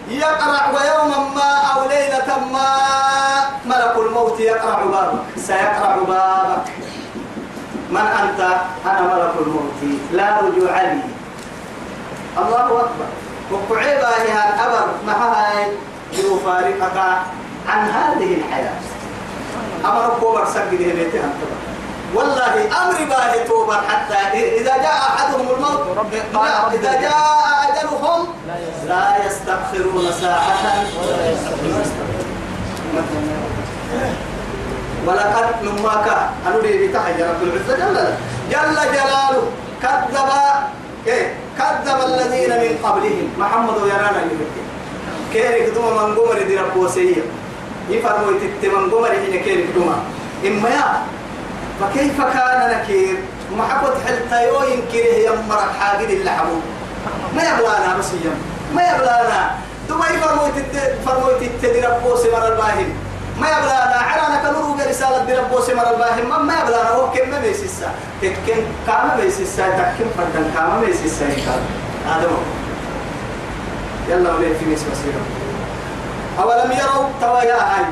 [0.09, 2.69] يقرع ويوما ما أو ليلة ما.
[3.67, 6.67] ملك الموت يقرع بابك سيقرع بابك.
[7.91, 8.41] من أنت؟
[8.87, 9.73] أنا ملك الموت
[10.13, 11.01] لا رجوع لي.
[12.39, 13.09] الله أكبر.
[13.51, 15.67] وقعيبا هي الأبر ما هاي؟
[16.13, 16.99] يفارقك
[17.69, 18.75] عن هذه الحياة.
[19.85, 21.31] أمر كوبر سجد بيتها.
[22.15, 25.81] والله أمر باه توبر حتى إذا جاء أحدهم الموت
[26.35, 27.23] لا إذا جاء
[27.69, 28.29] أجلهم
[28.89, 30.85] لا يستأخرون ساعة
[35.07, 36.07] ولقد نماك.
[36.47, 37.97] أنوري بتحيي رب العزة جل
[38.51, 39.43] جل جلاله
[39.83, 40.31] كذب
[41.07, 43.29] إيه كذب الذين من قبلهم.
[43.39, 44.63] محمد يرانا يبكي.
[45.33, 47.23] كيرك دوما من قمر دي رب وسيء
[47.91, 49.97] يفرموا يتت من قمر حين كيرك دوما
[50.47, 51.03] إما يا
[51.83, 53.17] فكيف كان نكير؟
[53.57, 56.63] محبت حلتا يو ينكره يمرك حاجد اللي حبوب
[57.37, 58.37] ما يبلانا بس يم
[58.75, 59.51] ما يبلانا.
[59.89, 60.53] دبي فرموت
[61.07, 62.95] فرموت تدرب بوس مر الباهن.
[63.41, 63.97] ما يبلانا.
[63.97, 66.27] عرانا كنورو رسالة درب بوس مر الباهن.
[66.47, 66.91] ما يبلانا.
[66.91, 67.91] هو كم ما بيسسا
[68.23, 71.27] تكن كام بيسسا تكن فردن كام بيسسا
[72.07, 72.43] هذا هو.
[74.09, 75.23] يلا ولي في نسبة سيرة
[76.39, 77.85] أولم يروا توايا هاي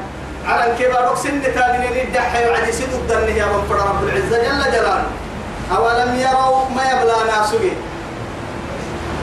[0.46, 5.05] على الكبار سن تابنين الدحي وعدي سيد الدن يا رب رب العزة جل جلاله.
[5.76, 7.70] أولم يروا ما يبلى ناسوه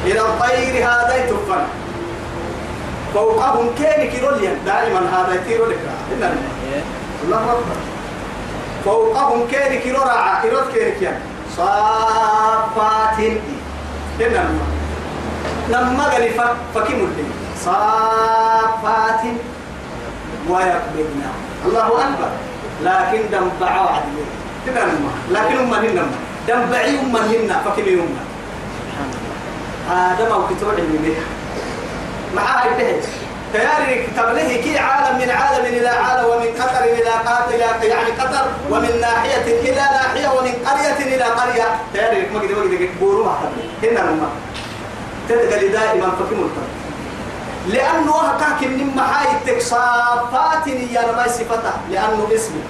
[0.06, 1.64] إلى الطير هذا يتفن.
[3.14, 5.80] فوقهم كان كيروليا دائما هذا يطير لك.
[6.12, 6.30] إلا
[7.24, 7.52] الله.
[7.52, 7.78] أكبر.
[8.86, 11.20] فوقهم كان كيرو راعى كيرو كيركيا
[11.58, 13.20] صافات
[14.20, 14.44] إلا
[15.70, 16.30] لما قال
[16.76, 17.32] فكيم الدين.
[17.66, 19.22] صافات
[20.50, 21.30] ويقبضنا.
[21.66, 22.30] الله أكبر.
[22.84, 24.26] لكن دم بعوا عدل
[24.66, 24.82] كده
[25.32, 26.12] لكن هم هن
[26.48, 28.18] دم بعي هم هن فكيم هم
[29.90, 31.20] هذا ما كتوع المبيع
[32.36, 33.04] معاه البهج
[33.54, 37.12] تياري تبليه كي عالم من عالم إلى عالم ومن قطر إلى
[37.56, 41.66] إلى يعني قطر ومن ناحية إلى ناحية ومن قرية إلى قرية.
[41.94, 43.52] تياري ما قد ما قد بوروها
[43.84, 44.30] هنا لما
[45.30, 46.67] تدقل دائما فكيم الطريق
[47.68, 52.64] لأنه هكاك من محايتك صافات يا نما صفته لأنه اسمه.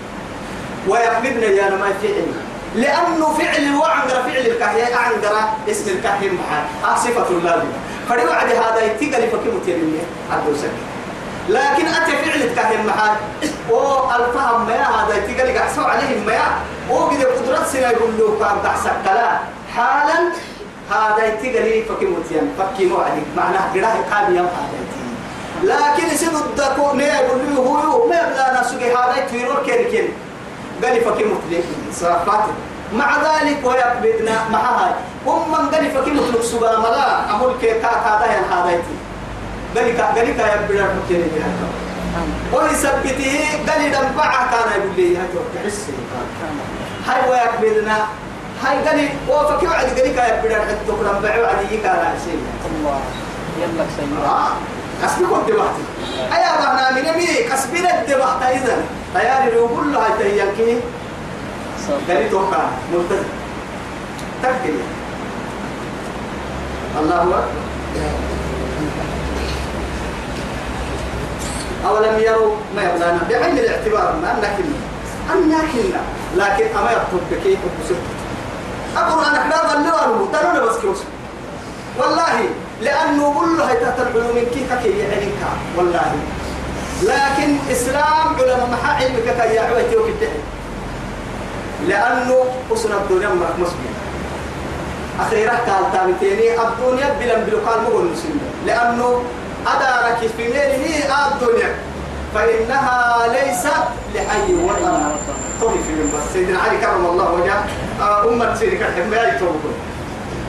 [0.87, 2.27] ويقبضنا يا نما فعل
[2.75, 5.35] لأنه فعل وعنقر فعل الكهية عنقر
[5.71, 7.77] اسم الكهية محاي صفة لازمة.
[8.09, 9.99] فدي وعد هذا يتقل فكمت يمني
[10.31, 10.71] عبد السكين
[11.49, 13.15] لكن أتى فعل الكهية محاي
[13.69, 16.39] والفهم ما هذا يتقل قحسوا عليهم ما
[16.89, 18.91] وقد قدرات سنة يقول له كان تحسك
[19.75, 20.31] حالا
[20.91, 24.77] هذا يتقلي فكمت يم فكي موعدك معناه قراه قابل يم هذا
[25.63, 30.13] لكن سيد الدكو له هو ما يبلا ناسوك هذا يتويرون كيري كيري.
[30.83, 31.63] قال لي فكمت لي.
[31.93, 32.43] صرفات
[32.93, 34.91] مع ذلك ويقبضنا مع هاي.
[35.25, 37.31] هم من قال لي فكمت لك سبا ملا.
[37.31, 38.13] أقول كي كا كا
[38.51, 38.97] هذا يتي
[39.75, 41.43] قال لي قال كا يبلا كيري كيري.
[42.53, 45.85] ويثبته قال لي دمبعه كان يقول لي هاي تحس
[47.07, 47.97] هاي ويقبضنا
[48.63, 52.41] هاي قالي وفكي وعد قالي كاي بدر حتى كلام بعوا عد يكا شيء.
[52.65, 52.99] الله
[53.61, 54.51] يلا سيئة آه
[55.03, 55.83] كسبي كنت بحتي
[56.35, 58.77] ايا بحنا من مي كسبي ند بحت اذا
[59.13, 60.79] تياري لو كل هاي تيانكي
[62.07, 63.23] قالي توقع ملتزم.
[64.43, 64.73] تكل
[66.99, 67.43] الله أكبر.
[71.87, 74.57] أولم يروا ما يبلانا بعين الاعتبار ما أنك
[75.31, 75.73] أنك
[76.35, 77.21] لكن أما يطلب
[79.01, 80.97] بكيف وبسرط القرآن إحنا ظلوا تنون بس كيوس.
[81.99, 82.49] والله
[82.81, 85.27] لأنه كله تحت العلوم كي كي يعني
[85.77, 86.11] والله.
[87.01, 90.05] لكن إسلام علماء محا علمك كي يعوي تيوك
[91.87, 93.93] لأنه أصنع الدنيا مرك مسلم.
[95.19, 98.39] أخيرا قال تابتيني الدنيا بلن بلقال مقول مسلم.
[98.65, 99.23] لأنه
[99.67, 101.75] أدارك في ميله الدنيا.
[102.33, 103.83] فإنها ليست
[104.15, 105.11] لحي وطن.
[105.61, 107.65] طوي في من بس سيدنا علي كرم الله وجهه.
[108.01, 109.73] آه أمة سيدك الحماية توبكم.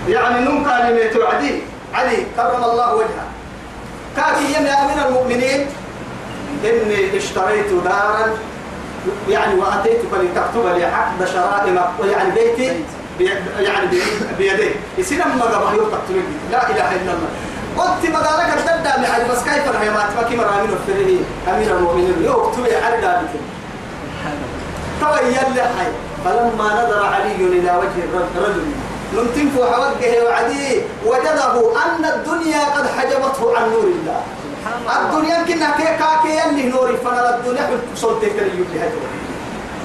[0.09, 1.63] يعني نم كلمة عدي
[1.95, 3.27] علي كرم الله وجهه.
[4.17, 5.67] كافي يا أمير المؤمنين
[6.65, 8.27] إني اشتريت دارا
[9.29, 12.85] يعني وأتيتك لتكتب لي عقد شرائم يعني بيتي
[13.59, 13.87] يعني
[14.39, 14.71] بيدي.
[14.99, 15.77] يصير ما قبل
[16.53, 17.29] لا إله إلا الله.
[17.79, 22.25] قلت مقالك الدردة معي بس كيف أنا ما تبكي مرامين الفريه أمير المؤمنين.
[22.25, 23.45] يو اكتب على دابتين
[25.01, 25.91] تويل لحي.
[26.25, 27.99] فلما نظر علي إلى وجه
[28.37, 28.67] الرجل
[29.13, 31.53] لم تنفو حوجه وعدي وجده
[31.85, 34.21] أن الدنيا قد حجبته عن نور الله.
[35.01, 39.01] الدنيا كنا كي كاكي يلي نوري فأنا الدنيا حل صلتك اللي يبلي هجو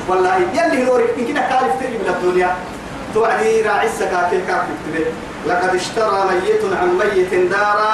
[0.10, 2.56] والله يلي نوري كنا كالف تري من الدنيا
[3.13, 5.06] توعدي راعي السكاكي كاكي تبي
[5.47, 7.93] لقد اشترى ميت عن ميت دارا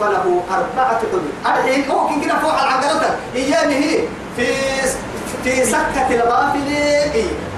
[0.00, 4.00] فله أربعة حدود هو كنا فوق العقلة إيامه هي
[4.36, 4.46] في
[5.44, 6.68] في سكة الغافل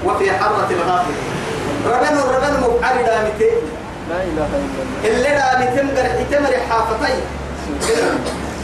[0.05, 1.13] وفي حرة الغافل.
[1.85, 3.61] ربنا ربنا مبعد دامتين
[4.09, 5.15] لا إله إلا الله.
[5.15, 7.19] اللي دامتين قرح تمر حافتين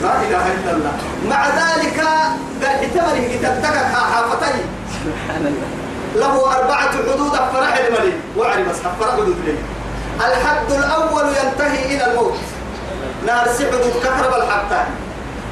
[0.03, 0.91] لا إله إلا الله.
[1.29, 1.99] مع ذلك
[2.61, 4.63] قرح تمر تتكك حافتين.
[5.03, 5.69] سبحان الله.
[6.15, 9.55] له أربعة حدود فرح الملي وعلي بس فرح حدود لي
[10.27, 12.37] الحد الأول ينتهي إلى الموت.
[13.27, 14.83] نار حدود كهرب الحتى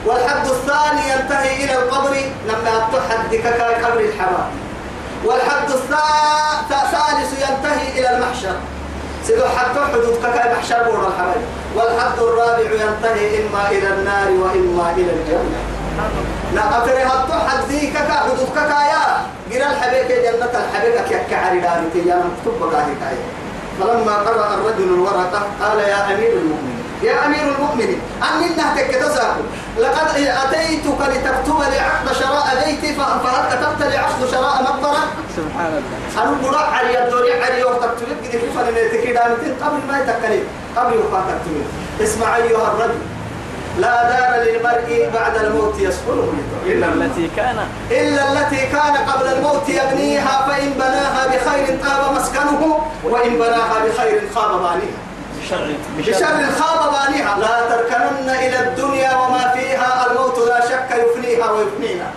[0.06, 2.16] والحد الثاني ينتهي إلى القبر
[2.48, 3.46] لما تحدك
[3.84, 4.52] قبر الحمام.
[5.26, 8.56] والحد الثالث ينتهي إلى المحشر.
[9.28, 11.42] سيدو حتى حدود كاكا محشر بور الحمام.
[11.76, 15.62] والحد الرابع ينتهي إما إلى النار وإما إلى الجنة.
[16.54, 19.04] لا أفري هاتو حدي كاكا حدود كاكا يا
[19.52, 22.96] قرا الحبيك جنة الحبيك كيكا عري دارتي يا مكتوب بقاهي
[23.80, 29.44] فلما قرأ الرجل الورقة قال يا أمير المؤمنين يا أمير المؤمنين أننا تكتساكم
[29.78, 33.20] لقد أتيتك لتكتب لي عقد شراء بيتي فهل
[33.52, 35.04] كتبت لي عقد شراء مقبرة؟
[35.38, 36.24] سبحان الله.
[36.24, 39.34] أنا بقول علي الدوري علي وتكتب لك كيف أنا
[39.66, 40.44] قبل ما يتكلم
[40.78, 41.66] قبل ما تكتب
[42.04, 43.00] اسمع أيها الرجل
[43.80, 46.34] لا دار للمرء بعد الموت يسكنه
[46.66, 47.58] إلا التي كان.
[47.92, 54.52] إلا التي كان قبل الموت يبنيها فإن بناها بخير طاب مسكنه وإن بناها بخير خاب
[54.52, 54.98] بانيها.
[55.44, 55.76] بشر.
[55.98, 57.38] بشر خاب بانيها.
[57.40, 62.08] لا تركنن إلى الدنيا وما فيها الموت لا شك يفنيها ويفنينا.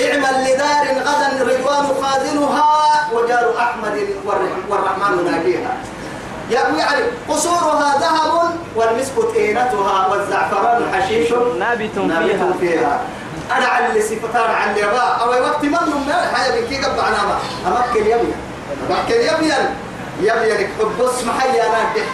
[0.00, 2.76] اعمل لدار غدا رضوان خازنها
[3.12, 5.76] وجار أحمد والرح- والرحمن ناجيها.
[6.50, 12.52] يعني قصورها ذهب والمسك طينتها والزعفران حشيش نابت فيها.
[12.60, 13.00] فيها.
[13.56, 15.70] أنا على صفتان على الياباء أو وقت من
[16.06, 17.38] من الحياة بكي قبل أنا ما.
[17.66, 18.36] امكن يبيا
[18.90, 19.74] امكن يبيا
[20.20, 21.02] يبيا لك حب.
[21.02, 22.06] اسم حي أنا دح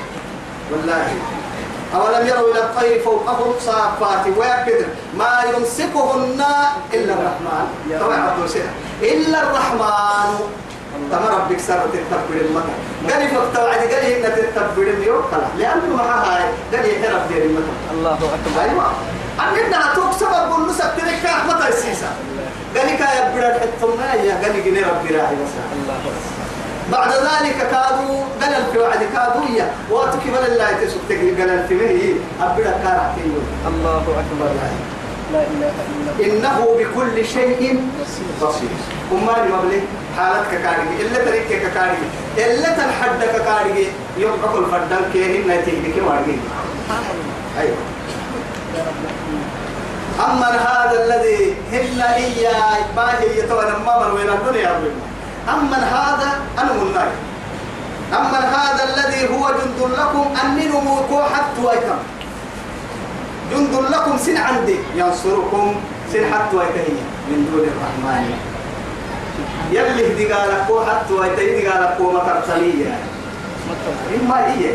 [0.72, 1.08] والله.
[1.94, 6.44] أولم يروا إلى الطير فوقهم صافات ويكدر ما يمسكهن
[6.94, 7.66] إلا الرحمن.
[8.00, 8.36] طبعا
[9.02, 10.38] إلا الرحمن.
[11.10, 12.78] تما ربك سر تتبر المكان
[13.10, 15.22] قال فقط وعد قال إن تتبر اليوم.
[15.32, 16.44] خلاص لأنه معها هاي.
[16.72, 18.62] قال يحرب دير المكان الله أكبر.
[18.62, 18.86] أيوه.
[19.40, 22.10] اننا توك سبب نسب تلك متى السيسا
[22.76, 25.96] قال لك يا براد حتى يا قال لي جنيه ربي راعي بس الله
[26.92, 30.70] بعد ذلك كادوا قال في وعد كادوا يا واتك بل الله
[31.08, 32.14] تقول قال في مهي.
[32.40, 33.14] ابدا كارا
[33.66, 34.50] الله أكبر.
[35.32, 35.70] إلا
[36.24, 37.80] إنه بكل شيء
[38.42, 38.68] بصير.
[39.12, 39.80] وما لي مبلي
[40.16, 42.06] حالتك كارجي إلا تريك كارجي
[42.38, 43.86] إلا تنحدك كارجي
[44.18, 46.36] يوم أكل فدان كيه نتيجة كي وارجي
[47.60, 47.76] أيوه.
[50.20, 54.80] أما هذا الذي هن إياه باهي يتوانا ما من وين الدنيا
[55.48, 57.08] أما هذا أنا من ناي
[58.12, 61.92] أما هذا الذي هو جند لكم أني نموكو حتى
[63.52, 64.76] جند لكم سن عندي.
[64.94, 65.74] ينصركم
[66.12, 66.96] سن حتى ويتهي
[67.28, 68.24] من دون الرحمن.
[69.72, 72.32] يلي هدي قالك حتى ويتهي قالك مطلع
[74.20, 74.74] إما إيه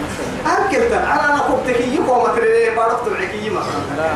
[0.00, 4.08] مطلع أكلت على نقبتك يكو مطرية بارك تبعكي مثلا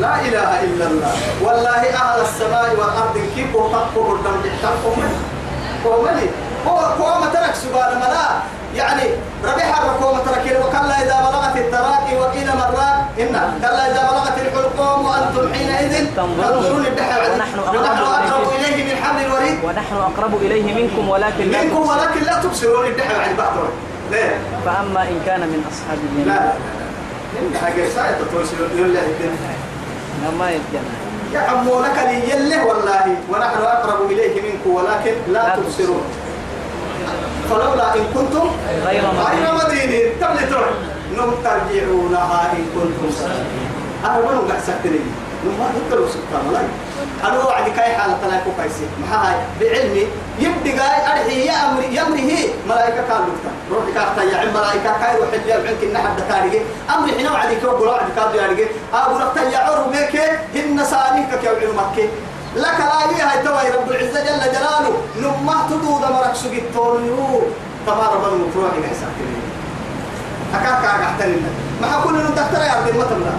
[0.00, 1.12] لا إله إلا الله.
[1.42, 5.02] والله أهل السماء والأرض كيف تقوا قدام جحتكم
[5.84, 6.26] قومني.
[6.66, 8.26] هو قوم ترك سبحان ملا
[8.74, 9.02] يعني
[9.44, 15.54] ربيح الرقوم ترك وكلا إذا بلغت التراقي وقيل مرات إن كلا إذا بلغت الحلقوم وأنتم
[15.54, 16.86] حينئذ تنظرون.
[16.86, 18.84] ونحن أقرب إليه.
[18.84, 19.64] من حبل الوريد.
[19.64, 21.88] ونحن أقرب إليه منكم ولكن لا منكم.
[21.88, 23.70] ولكن لا تبصرون الدحى بعد بعضهم.
[24.10, 26.34] ليه؟ فأما إن كان من أصحاب لا اليمين لا
[27.52, 27.60] لا.
[27.60, 29.02] حاجة ساعة تتوسل لله
[30.38, 30.96] ما يتجنى
[31.34, 33.16] يعمونك لي يله والله.
[33.30, 36.04] ونحن أقرب إليه منكم ولكن لا لا تبصرون.
[37.50, 38.50] فلولا إن كنتم
[38.86, 40.66] غير غير مدين مدينين تبلتون
[41.16, 43.70] نم ترجعونها إن كنتم صادقين.
[44.04, 45.00] أنا بنو قحسكتني
[45.44, 46.62] نم ما تقدروا سبحان الله
[47.24, 50.04] أنا وعد كاي حالة تلاقوا كايسي محاي بعلمي
[50.38, 52.48] يبدي قاي أرحي يا أمري يمري هي.
[52.68, 56.60] ملائكة كان لكتا روحي كاكتا يا عم ملائكة كاي روح اللي عنك إن حد كارجي
[56.94, 61.54] أمري حنا وعدي كوب وعد كادو يارجي أبو رفتا يا عرو ميكي هن سانيك كيو
[61.60, 62.08] علم مكي.
[62.56, 64.94] لك لا هاي توي رب العزة جل جلاله.
[65.22, 67.42] نمه تدود مرك سجدتون يو
[67.86, 69.40] تبارك الله روحي كايسكتني
[70.54, 71.46] أكاك أحترم
[71.80, 73.34] ما أقول إنه دكتور يا عبد المطلع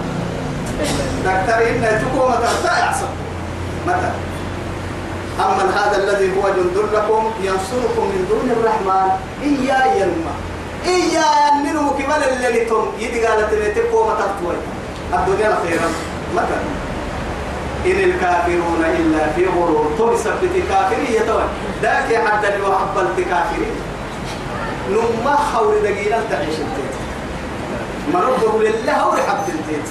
[1.26, 3.12] دكتور إنه تقوم ترتاع يعصب
[3.88, 4.12] متى؟
[5.40, 9.10] أما هذا الذي هو جند لكم ينصركم من دون الرحمن.
[9.44, 10.34] إيا ينمى.
[10.86, 14.56] إيا ينمو كمال اللي تم يدي قالت إنه تقوم ترتوي.
[15.14, 15.90] الدنيا خيرا.
[16.36, 16.58] متى؟
[17.86, 19.92] إن الكافرون إلا في غرور.
[19.98, 21.44] طول سبت كافرية توي
[21.82, 23.76] ذاك حتى لو حبلت كافرين
[24.90, 26.96] نما حول دقيقة تعيش التيت
[28.14, 29.88] ما نقول لله هو حب التيت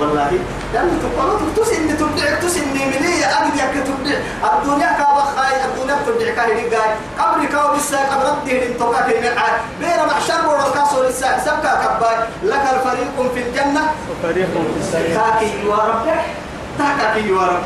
[0.00, 0.32] والله.
[0.74, 4.18] لأن تقولوا تسن تبدع تسن ملية أجد يك تبدع.
[4.52, 9.18] الدنيا كابا خاي الدنيا تبدع كاهي جاي قبل كاو لسه قبل ردي من توقع في
[9.18, 11.38] المعاد بين محشر وركاسو لسه.
[11.44, 12.16] سبكا كباي.
[12.42, 13.82] لك الفريق في الجنة.
[14.10, 16.41] وفريق في السعير تاكي يا
[16.80, 17.62] رب تاكي يا رب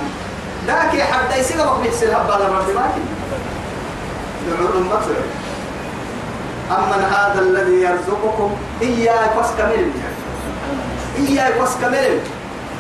[0.66, 2.68] ذاك حتى يسيق بقى بيحسن هبال الرب
[4.86, 5.00] ما
[6.70, 9.90] أما هذا الذي يرزقكم إياه كمل
[11.28, 11.50] إياه
[11.82, 12.18] كمل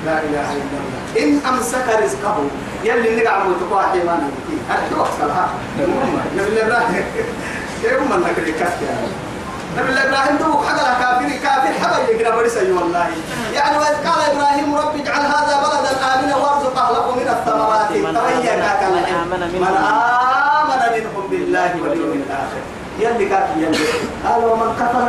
[0.04, 2.36] لا إله إلا الله إن أمسك رزقه
[2.84, 4.28] يلي نقع وتقوى حيوانا
[4.68, 5.48] هذا وقت لها
[6.36, 7.04] نبي إبراهيم
[7.82, 8.84] كيف من نقري كافي
[9.76, 13.06] نبي إبراهيم دوك حق كافر كافر حق يقرأ برسي والله.
[13.54, 17.88] يعني وإذ قال إبراهيم رب اجعل هذا بلدا آمنا وارزق أهله من الثمرات.
[17.88, 21.30] كان من آمن منهم.
[21.30, 22.62] بالله واليوم الآخر.
[23.00, 23.78] يلي كاك يلي.
[24.26, 25.08] قال ومن كفر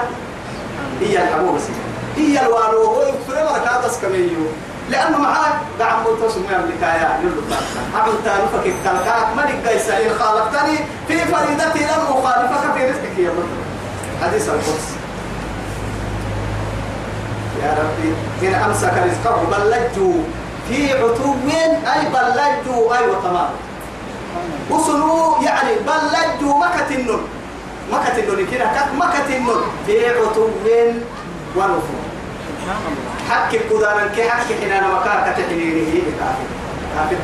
[1.02, 1.60] هي الحبوب
[2.18, 4.48] هي الوالو هو يكفر مركا بس كميو
[4.90, 7.42] لأنه معاه دعم موتوس مو يملك يا يلو
[7.96, 10.78] عمل تانفك الكلكاك ما لك إن خالفتني
[11.08, 13.67] في فريدتي لم أخالفك في رزقك يا رب
[14.22, 14.88] حديث القدس.
[17.64, 20.14] يا ربي إن أمسك رزقه بلجوا
[20.70, 21.34] في عتو
[21.94, 23.50] أي بلجوا أي وتمام
[24.70, 26.90] وصلوا يعني بلجوا مكة
[27.92, 29.62] مكة النون كده كات مكة النون.
[29.86, 30.48] في عتو
[31.56, 32.02] ونفور
[33.30, 36.48] حك كدانا كي حك حنا أنا مكان كتحنيني هي كافر
[36.96, 37.16] كافر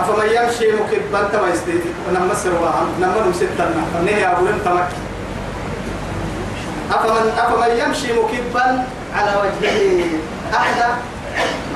[0.00, 1.82] أفمن يمشي مكبا تما يستيت
[2.14, 2.68] نما سروا
[3.00, 4.88] نما نمسكتنا فنيه أبو تمك؟
[6.92, 8.84] أفمن أفمن يمشي مكبا
[9.16, 10.04] على وجهه
[10.54, 10.82] أحد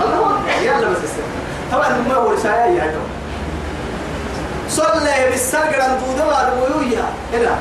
[0.03, 0.99] الله يلا بس
[1.73, 3.01] طبعا ما هو رسالة يا دو
[4.69, 7.55] صلى بالسرقة ندودا الويويا إلا.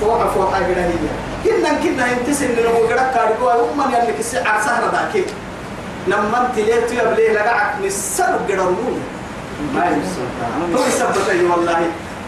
[0.00, 0.92] فوق حاجة هي.
[1.44, 5.24] كنا كنا ينتسن لنا وقرا كاريكو أمم يعني كسر سهرة ذاك
[6.06, 7.74] لما انت ليت يا بلي لقعك.
[7.84, 9.00] نسر قرنون
[9.74, 10.80] ما يمسك.
[10.80, 11.80] هو يثبت أي والله.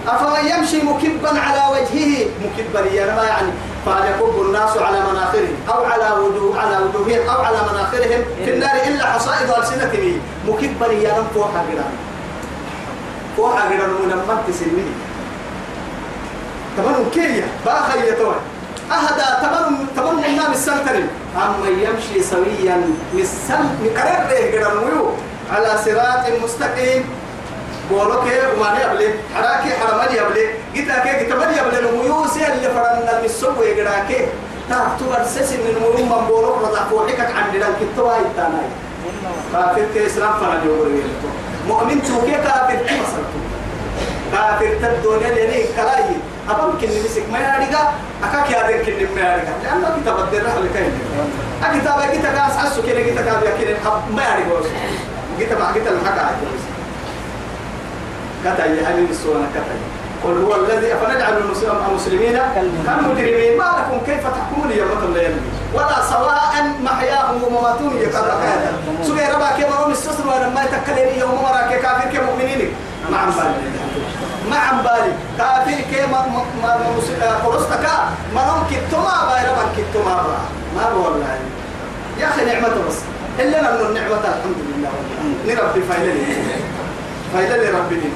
[0.08, 3.50] أفمن يمشي مكبا على وجهه مكبا يعني يعني
[3.86, 9.04] فليكب الناس على مناخرهم أو على وجوه على وجوههم أو على مناخرهم في النار إلا
[9.06, 10.20] حصائد ألسنتهم.
[10.48, 11.94] مكبا يعني فوق قران
[13.36, 14.84] فوق قران ولما تسلمي
[16.76, 18.34] تمام كيا باخي يتوه
[18.92, 21.08] أهدا تمام تمام من نام السنترين.
[21.36, 22.76] أما يمشي سويا
[23.84, 25.12] مكرر ده قران
[25.52, 27.04] على صراط مستقيم.
[27.90, 28.24] بولوك
[28.56, 29.08] وما يبلي.
[29.34, 30.46] حراكي حرمني يبلي.
[30.74, 31.90] جيتا كي جيتا من يبلي.
[31.90, 34.26] نميوسي اللي فرنا المسوق ويقراكي.
[34.70, 38.68] تعرفتوا برسس من المهم من بولوك رضا فوحك عندنا الكتوى التاناي
[39.52, 40.90] كافر كي إسلام فنا جوهر
[41.68, 43.40] مؤمن توكي كافر كي مسلتو
[44.32, 46.04] كافر تدوني لني كلاي.
[46.50, 47.90] أبم كني مسك ما يارجع
[48.24, 50.92] أكاك يادر كني ما يارجع لأنه كتاب الدرة اللي كاين.
[51.62, 53.74] أكتاب جيتا كاس أسو كني جيتا كابي كني
[54.16, 54.68] ما يارجع
[55.38, 55.90] جيتا ما جيتا
[58.42, 59.76] الحكا كتا يهلي السونا كتا
[60.24, 61.34] قل هو الذي فنجعل
[61.88, 63.58] المسلمين كالمجرمين.
[63.58, 65.36] ما لكم؟ كيف تحكمون يا مثل الليل؟
[65.74, 66.52] ولا سواء
[66.84, 72.70] محياهم ومماتهم هذا سوى ربا كما هم استسر ولما يتكلم يوم مرا كافر كمؤمنين
[73.10, 73.54] ما عم بالي
[74.50, 75.78] ما عم بالي كافر
[77.44, 77.86] قرصتك
[78.34, 80.38] ما نم كتما باي ربا كتما با
[80.76, 81.38] ما والله.
[82.20, 82.98] يا أخي نعمة بس.
[83.40, 84.90] إلا من النعمة الحمد لله.
[85.46, 86.14] نربي فايلة
[87.32, 88.10] فايلة ربنا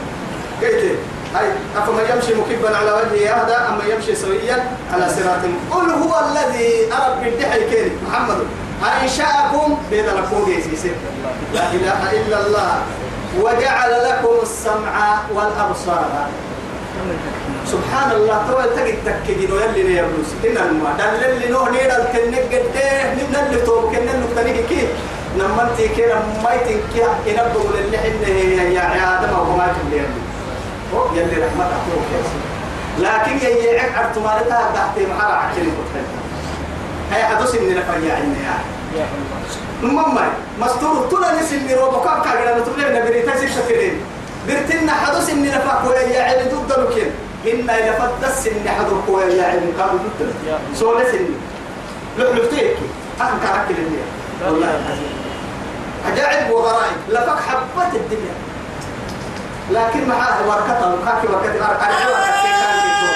[0.62, 0.99] قلت
[1.35, 6.92] هاي أفمن يمشي مكبا على وجهه أهدى أما يمشي سويا على صراط قل هو الذي
[6.92, 8.38] أرب بالدحي كين محمد.
[9.03, 10.53] أنشأكم بين لكم
[11.55, 12.73] لا إله إلا الله.
[13.40, 16.29] وجعل لكم السمع والأبصار.
[17.66, 20.31] سبحان الله تو تجد تكجين ويلي يا بلوس.
[20.45, 24.88] إن الماء دل اللي نوه نيرا الكنك قديه من اللي توب كنا نكتني كي.
[25.38, 28.29] نمنتي كنا مايتين كي إنبغوا للي حنه
[28.77, 29.66] يا آدم أو ما
[31.14, 32.03] يلي رحمة أخوه
[32.99, 36.18] لكن يجيعك عرض مالتها تحت محرع عشرين مختلفة
[37.12, 38.37] هي حدث إني نفريا عنا
[38.96, 39.07] يا.
[39.83, 40.29] مما
[40.61, 44.01] مستور طول نسل روبو كاب كاغنا نتبلي نبريتا سيشكرين
[44.49, 47.11] برتنا حدث إني نفاق ويا عيل ضد لكن
[47.53, 50.33] إن إذا فتس إني حدث ويا عيل كانوا ضد
[50.75, 51.37] سولة إني.
[52.18, 52.77] لحلفتيك
[53.20, 54.05] أخذ كاركتر الدنيا
[54.44, 54.81] والله.
[56.07, 56.96] عجائب وغرائب.
[57.09, 58.35] لفك حبة الدنيا.
[59.70, 63.09] لكن معاه وركته وكاكي وركته أرعيه وركته كان كتو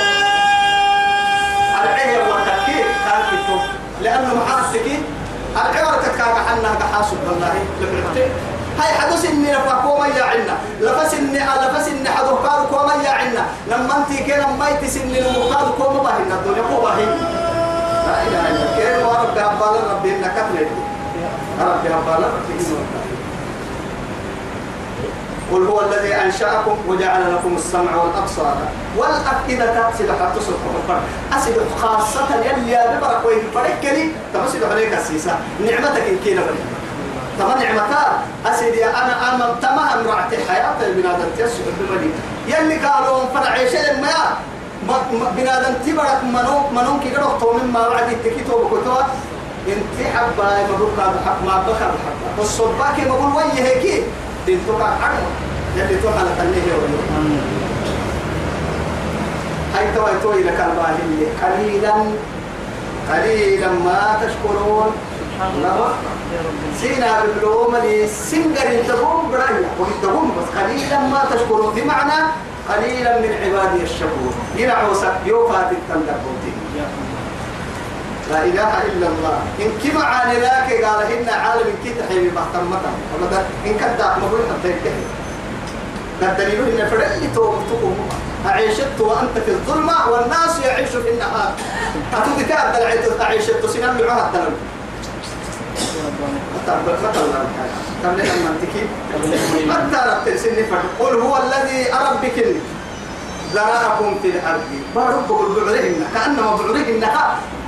[1.83, 3.57] أرعيه وركته كان كتو
[4.03, 5.03] لأنه معاه السكين
[5.57, 7.55] أرعيه وركته كان حنا كحاسب والله.
[7.81, 8.27] لبركته
[8.79, 13.43] هاي حدث إني لفاكو ما يعنا لفس إني لفس إني حدو قالوا كو ما يعنا
[13.69, 17.15] لما أنت كنا ميت سن المقاد كو ما باهنا الدنيا كو باهنا
[18.07, 18.77] لا إله إلا الله.
[18.77, 19.39] كيف ورب
[19.91, 20.69] ربي إنك كتلت
[21.61, 22.55] أبالا ربي
[25.53, 28.57] قل هو الذي أنشأكم وجعل لكم السمع والأبصار.
[28.97, 35.35] والأفئدة سيدة حتى سبحانه أسد خاصة يلي يا ببرك وين فريكني تمسد عليك السيسة.
[35.67, 36.67] نعمتك إن كينا فريك
[37.39, 42.15] تما نعمتا؟ أسد يا أنا أنا تما أمرعت حياة البنادم تيسو بالمدينة
[42.47, 44.37] يلي قالوا فرع شيء ما
[45.37, 49.03] بنادم تبرك منو منو كي قالوا تو مما وعد التكيتو بكتوا
[49.69, 54.05] انت حبا مبروك هذا حق ما بخر حبا والصباك مقول ويه هيك
[54.55, 55.13] بنتك حق
[55.77, 56.73] يلي تو على تنيه
[59.75, 61.95] هاي توي توي لك الباهي قليلا
[63.11, 64.91] قليلا ما تشكرون
[66.81, 72.19] سينا باللوم لي سنجر تقوم برايا وتقوم بس قليلا ما تشكرون بمعنى
[72.69, 77.10] قليلا من عبادي الشكور ينعوسك يوفات التندبوتي يا الله
[78.31, 79.39] لا إله إلا الله.
[79.61, 84.41] إن كما عاني لك قال إن عالم كي تحيي بحتم متى أبدا إن كنت مقول
[84.51, 85.03] حتى ينتهي
[86.23, 88.09] الدليل إن فرق توم
[88.47, 91.53] أعيشت وأنت في الظلمة والناس يعيش في النهار
[92.15, 94.57] أتوك أبدا أعيشت سنان لعها الدلم
[101.01, 102.47] قل هو الذي أربك
[103.55, 104.71] ذراكم في الأرض.
[104.97, 107.03] بارب بعرهن كأنما بعرهن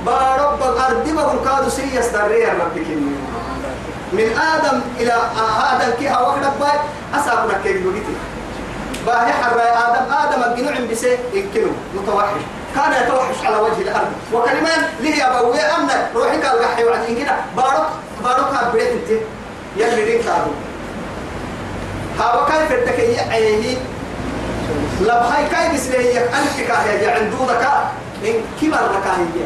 [0.05, 2.87] بارب الأرض بقول كادو سيس دريا ربك
[4.13, 5.13] من آدم إلى
[5.71, 6.79] آدم كي هوا باي
[7.15, 8.15] أسابنا كي بقيتي
[9.05, 12.41] باهي حر آدم آدم الجنوع بسي يمكنه متوحش.
[12.75, 14.11] كان يتوحش على وجه الأرض.
[14.33, 17.27] وكلمان ليه أبوي أمنا روحي قال قحي وعد إن
[17.57, 17.87] بارك
[18.23, 19.21] بارك هبريت أنت.
[19.77, 20.51] يلي دين كادو.
[22.19, 23.77] هوا كيف الدكية عيني
[25.01, 27.67] لبهاي كاي بس لي ألف كاهي عندودك
[28.25, 29.43] إن كبر لك هي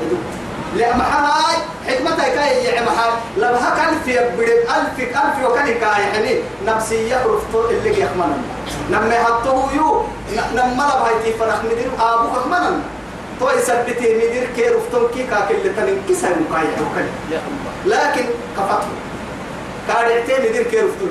[0.76, 1.58] لا محاي
[1.88, 4.50] حكمتها كاي يا محاي لبها كلف يبرد.
[4.50, 8.38] ألف ألف وكان كاي يعني نفسية رفتو اللي يخمنا
[8.92, 10.04] نما حطوه يو.
[10.56, 11.90] نما لبهاي تفرح مدير.
[12.00, 12.80] أبوك خمنا
[13.40, 16.02] تو يثبتي مدير كي رفتو كي كاك اللي تنين.
[16.10, 17.04] كسر الله.
[17.86, 18.26] لكن
[18.58, 18.88] كفته
[19.88, 21.08] كارعتين مدير كي رفتو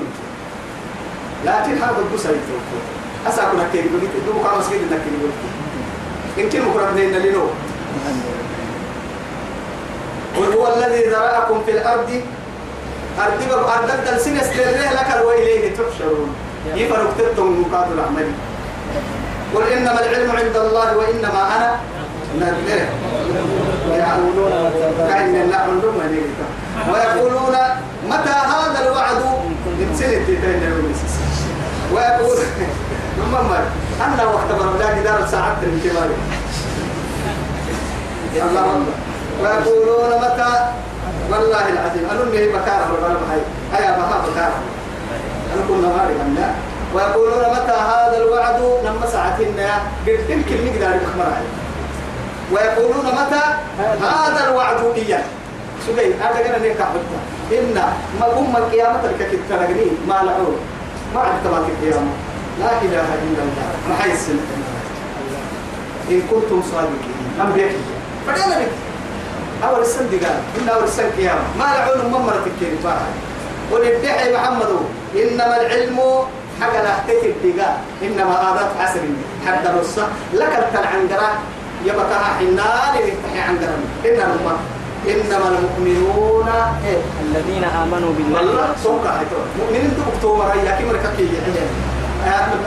[1.45, 2.83] لكن هذا البصر يتوقف
[3.27, 5.31] أساكنا كي يقول لك دوبك على مسجد إنك يقول
[6.37, 7.47] يمكن مقرب لنا لنو
[10.37, 12.21] قل هو الذي ذرأكم في الأرض؟
[13.19, 16.35] أرض أرض السنس لله لك وإليه تحشرون.
[16.75, 18.31] يفرق تبتم مقابل العمل
[19.55, 21.75] قل إنما العلم عند الله وإنما أنا
[22.39, 22.85] نذير.
[23.91, 25.95] ويقولون متى كأن الله عندهم
[26.93, 27.55] ويقولون
[28.09, 29.21] متى هذا الوعد؟
[29.79, 30.61] من سنة تتين
[31.93, 32.37] ويقول
[33.19, 33.59] مما
[34.05, 36.15] أنا وقت برمجاك دار ساعات من كباري
[38.49, 39.06] الله الله
[39.41, 40.51] ويقولون متى؟
[41.31, 42.03] والله العظيم.
[42.11, 43.41] أنا أمي بكارة والغلب هاي.
[43.73, 44.59] هيا بها بكارة.
[45.53, 46.49] أنا كنا ماري لا
[46.93, 49.69] ويقولون متى هذا الوعد؟ لما ساعتنا
[50.07, 51.31] قلت يمكن نقدر نخمر
[52.51, 53.43] ويقولون متى؟
[54.01, 55.23] هذا الوعد إياه.
[55.87, 57.75] سجين هذا كنا نيكا حتى إن
[58.19, 60.57] ما هم القيامة الكتب تلقني ما لعون
[61.15, 62.11] ما عد تبات القيامة.
[62.59, 63.67] لا إله إلا الله.
[63.89, 64.29] ما حيث
[66.09, 67.17] إن كنتم صادقين.
[67.41, 67.71] أم بيك
[68.27, 68.71] فدينا بك
[69.63, 71.41] أول السن قال إن أول السن قيامة.
[71.59, 73.07] ما لعون ممرة الكيري فاها
[73.71, 74.71] وللدحي محمد.
[75.15, 75.99] إنما العلم
[76.61, 76.93] حق لا
[77.29, 79.03] الدقاء إنما آذات عسر.
[79.47, 80.07] حتى الرصة.
[80.33, 81.29] لك التنعنقرة
[81.85, 83.77] يبقى حنان يفتحي عنقرة.
[84.05, 84.57] إنما
[85.07, 86.49] إنما المؤمنون.
[86.87, 88.37] إيه الذين آمنوا بالله.
[88.37, 89.11] والله سوكا
[89.59, 91.29] مؤمنين دكتور مريا كي مركبي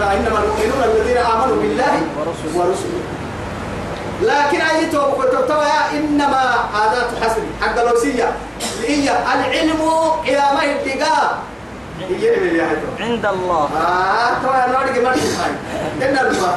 [0.01, 1.95] إنما المؤمنون الذين آمنوا بالله
[2.57, 3.20] ورسوله.
[4.23, 8.33] لكن أي توبك تبتوى إنما عادات حسن حق الوسية
[8.83, 9.81] هي العلم
[10.25, 11.39] إلى ما ابتقاء
[12.71, 13.69] هيتو عند الله.
[13.77, 15.15] آه ترى أنا أرجع ما
[16.03, 16.55] إن الله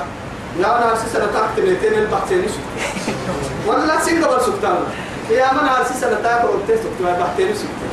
[0.60, 2.46] يا أنا أرسل سنة تحت ميتين البحثين
[3.68, 4.78] ولا سنجبر سكتان
[5.30, 7.93] يا من أرسل سنة تحت سكتان البحثين سكتان.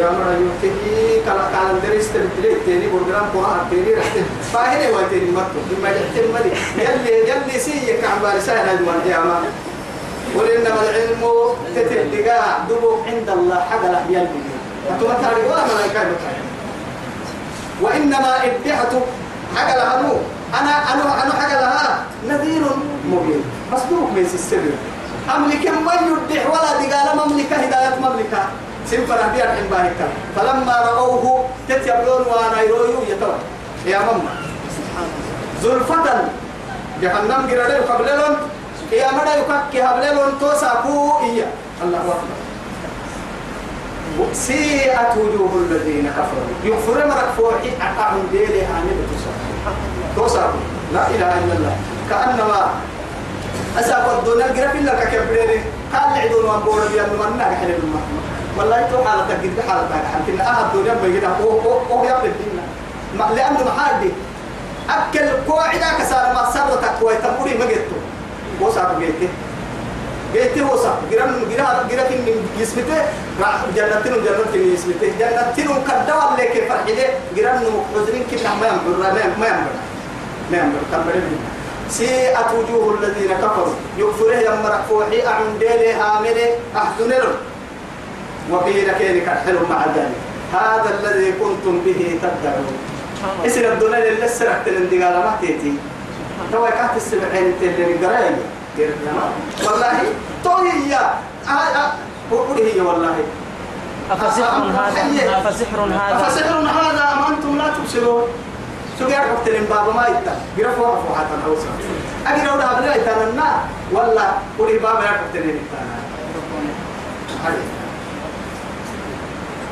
[0.00, 4.16] يا من يوتي كلا كلا درس تبتلي تاني برنامج قرآن تاني رحت
[4.52, 9.38] فاهني وتاني مرتو بما يحتم مدي يلي يلي سي كعبار سهل الوان يا ما
[10.36, 11.22] ولإنما العلم
[11.76, 12.40] تتلقى
[12.70, 14.40] دبوك عند الله حق لا يلي
[14.90, 16.02] أنتم تعرفوا ولا ملائكة
[17.82, 19.00] وإنما إبدحته
[19.56, 20.20] حاجة لها نور
[20.60, 22.62] أنا أنا أنا حاجة لها نذير
[23.10, 24.62] مبين مصدوق من السر
[25.36, 28.42] أملك من يدح ولا دقال مملكة هداية مملكة
[28.90, 33.38] سنفر بيار حين باهكا فلما رأوه تتيبلون وأنا يرويو يتوى.
[33.86, 34.34] يا ماما.
[35.62, 36.06] زلفة
[37.02, 38.36] جهنم قرده قبللون
[38.92, 41.46] يا مدى يكاكي هبللون توساكو إيا.
[41.82, 42.38] الله أكبر.
[44.32, 46.48] سيئت وجوه الذين كفروا.
[46.64, 49.32] يغفر مرك فوحي أقعهم ديلي بتصر
[50.16, 50.48] توصر
[50.92, 51.76] لا إله إلا الله.
[52.10, 52.70] كأنما
[53.78, 55.62] أساب الدنيا قرف إلا ككبرين
[55.92, 57.08] قال لعدون وانبور بيان
[57.38, 58.02] كحل الماء
[58.58, 60.04] والله تو حالتك قد حالتك.
[60.12, 62.64] حالتك أهل الدنيا بيجينا أوه أوه أوه يا بدينا
[63.18, 64.10] ما لأنه محادي
[64.90, 67.98] أكل قواعدا كسار ما سرتك ويتموري ما جيتو
[68.60, 69.28] وصار جيتي.
[70.34, 72.26] جيتي وصا جرام جرا جرا كن
[72.58, 72.98] يسمته
[73.76, 77.58] جنتين جنتين يسمته جنتين كدا ولا كيف فرحده جرام
[77.94, 79.74] حزرين كنا ما يمر ما يمر ما يمر
[80.50, 81.22] ما يمر كمل
[81.90, 83.74] سيئت وجوه الذين كفروا.
[83.98, 87.26] يغفره يا مرفوحي أعن ديلي هامله أحدنر
[88.50, 90.16] وقيل كينك الحلو مع ذلك
[90.52, 92.76] هذا الذي كنتم به تدعون
[93.46, 95.74] اسم الدنيا اللي سرقت الاندقال ما تيتي.
[96.52, 98.34] تو كانت السبعين اللي نقراي
[99.64, 99.98] والله
[100.44, 100.98] تو هي.
[102.30, 103.16] قول هي والله.
[104.10, 105.02] أفسحر هذا؟
[105.38, 108.24] أفسحر هذا؟ أفسحر هذا أم أنتم لا تبصرون.
[108.98, 110.34] شو قاعد قلت بابا ما يتا.
[110.58, 111.66] قرفوا رفوا حتى الأوسط
[112.26, 114.26] أجي لو ده بلا يتانا ولا
[114.58, 115.58] قولي بابا يا قلت لهم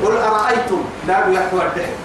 [0.03, 1.95] قل أرأيتم؟ دابو يحوى الدحر.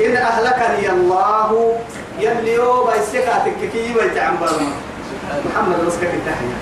[0.00, 1.76] إن أهلكني الله
[2.20, 4.48] يلي يوم يسكاتك كي برما
[5.44, 6.56] محمد رسكك التحية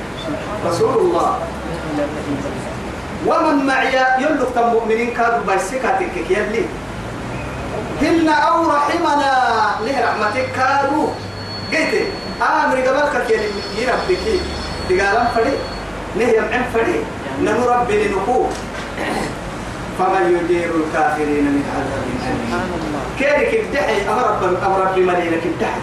[0.67, 1.39] رسول الله.
[3.27, 6.65] ومن معي يلقى تم مؤمنين كانوا بيسكاتك كي يلي.
[8.03, 9.33] هن أو رحمنا
[9.87, 11.07] له رحمتك كانوا
[11.73, 11.95] قلت
[12.43, 13.39] آمر قبلك كي.
[13.79, 14.27] يربك
[14.89, 15.55] تقالم فري
[16.17, 17.05] نهي عن فري
[17.41, 18.49] نمو ربي لنقوه
[19.99, 22.05] فمن يدير الكافرين من عذاب
[23.19, 25.81] كيرك الدحي أمر رب أمر رب مليلك الدحي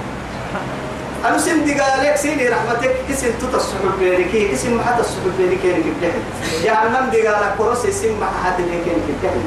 [1.26, 6.14] أنا سن دقالك سيني رحمتك اسم توت الصحب بينك اسم ما حتى الصحب بينك كيرك
[6.64, 9.42] يا عمم دقالك كروس اسم ما حتى كيرك الدحي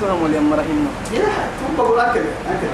[0.00, 1.28] تهم اليوم رحمنا يا
[1.58, 2.20] ثم بقول أكل
[2.50, 2.68] أكل.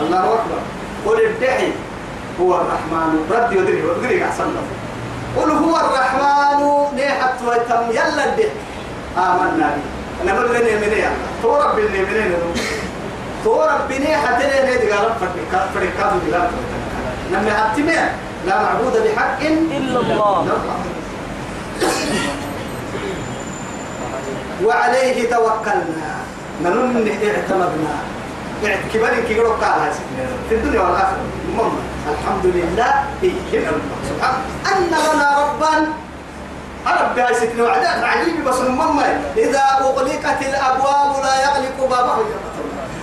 [0.00, 0.60] الله أكبر.
[1.06, 1.70] قل الدحي
[2.40, 3.26] هو الرحمن.
[3.30, 4.64] رد يدري يدري أحسن له
[5.36, 6.60] قل هو الرحمن.
[6.96, 7.90] نيحت ويتم.
[7.90, 8.65] يلا الدحي
[9.18, 9.84] آمنا به.
[10.26, 11.10] نقول لنا من يا
[11.42, 12.32] تو رب اللي منين
[13.44, 16.48] تو ربنا حتى لنا دي قال فرق فرق دي قال
[17.32, 18.06] لما أتمنى
[18.46, 19.40] لا معبود بحق
[19.76, 20.58] إلا الله.
[24.64, 26.10] وعليه توكلنا.
[26.64, 27.94] ننن اعتمدنا.
[28.94, 29.80] كبار كيرو قال
[30.48, 31.22] في الدنيا والآخرة.
[32.12, 32.92] الحمد لله.
[33.22, 33.32] إيه
[34.08, 34.34] سبحان
[34.72, 35.74] أن لنا ربا
[36.92, 42.16] رب هاي ستنا وعدات عجيب بس مما إذا أغلقت الأبواب لا يغلق بابه.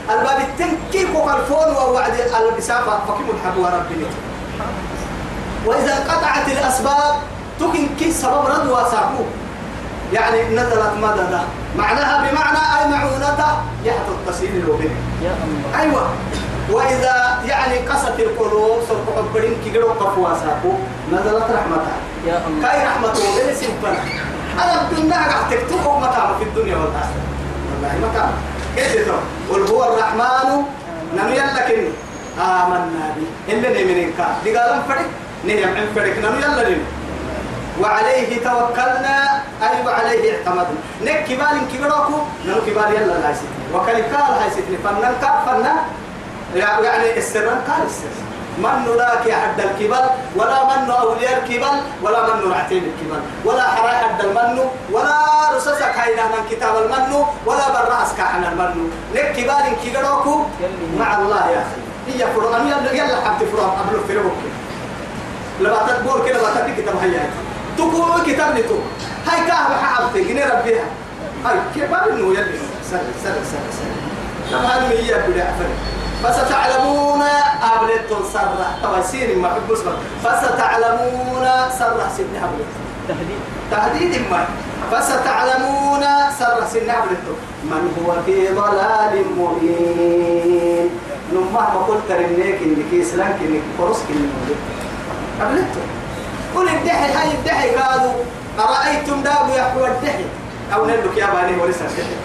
[0.10, 4.06] الباب التنكيك والفون ووعد البسافة فكم الحبوة ربي
[5.66, 7.16] وإذا انقطعت الأسباب
[7.60, 9.26] تكن كي سبب ردوى سابوه
[10.14, 11.44] يعني نزلت مددا
[11.78, 13.52] معناها بمعنى أي معونته
[13.86, 14.96] يحت التسهيل الوبين
[15.80, 16.10] أيوة.
[16.72, 20.30] وإذا يعني قست القلوب سرق حبرين كي قلوا قفوا
[21.12, 22.12] نزلت رحمتها.
[22.28, 22.67] يا الله.
[22.67, 23.99] كاي رحمته بين سنفنا
[24.63, 27.24] أنا بدنا قاعد تكتبه متى في الدنيا والآخرة.
[27.69, 28.26] والله متى
[28.76, 29.11] كيف
[29.51, 30.63] قل هو الرحمن
[31.17, 31.82] نمي لكن
[32.38, 33.53] آمنا به.
[33.53, 35.05] إلا نمنين كا دي قالوا فرق
[35.45, 36.86] نهم عن فرق نمي يلا نمي
[37.82, 39.43] وعليه توكلنا.
[39.63, 40.82] أي وعليه اعتمدنا.
[41.01, 45.13] نك كبال كبروكو نو كبال يلا لا يسيت وكل قال هاي سيتني فنن
[45.45, 45.67] فنن.
[46.55, 48.13] يعني السرن قال السر.
[48.58, 53.22] من نراك حد الكبل ولا من أولياء الكبل ولا من نرعتين الكبل.
[53.45, 54.60] ولا حراي حد المن
[54.91, 55.18] ولا
[55.56, 57.14] رسسك هينا من كتاب المن
[57.45, 59.66] ولا برأسك عن المن لك كبال
[60.99, 61.80] مع الله يا أخي.
[62.08, 64.38] هي فرعون يلا يلا حبت فرعون قبل فرعون
[65.60, 67.30] لما تقول كده ما تدي كتاب هيا.
[67.78, 68.78] تقول كتاب لتو
[69.28, 70.86] هاي كاه حابت جني ربيها.
[71.45, 72.60] هاي ما بنو يلي.
[72.91, 73.91] سر سر سر سر
[74.51, 75.70] لما هذه هي عفن
[76.24, 77.21] فستعلمون
[77.76, 79.91] أبلت سر توسير ما في بسمة
[80.24, 81.47] فستعلمون
[81.80, 82.71] سر سن أبلت
[83.07, 83.41] تهديد.
[83.71, 84.45] تهديد ما
[84.91, 86.03] فستعلمون
[86.39, 87.28] سر سن أبلت
[87.63, 90.89] من هو في ضلال مبين؟
[91.34, 94.57] نما ما قلت رنيك إنك إسلامك إنك فرسك إنك
[95.41, 95.74] أبلت
[96.55, 98.13] قل الدحي هاي الدحي قالوا.
[98.59, 100.26] أرأيتم داب يحوى الدحي؟
[100.74, 102.15] أو نلك يا بني الدحي.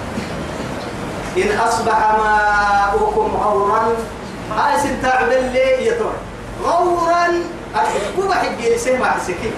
[1.43, 3.82] إن أصبح ماؤكم غورا.
[4.57, 6.12] هاي سنتاع باللي يطور
[6.64, 7.26] غورا.
[7.74, 9.53] أكبر حق يسمع سكين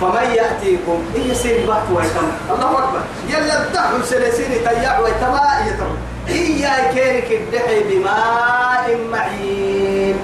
[0.00, 2.28] فمن يأتيكم؟ إيه سير بحث ويتم.
[2.50, 3.00] الله أكبر.
[3.28, 5.92] يلا الدحل سلسين تياع ويتما يتم
[6.28, 10.16] إيا كيرك الدحي بماء معين.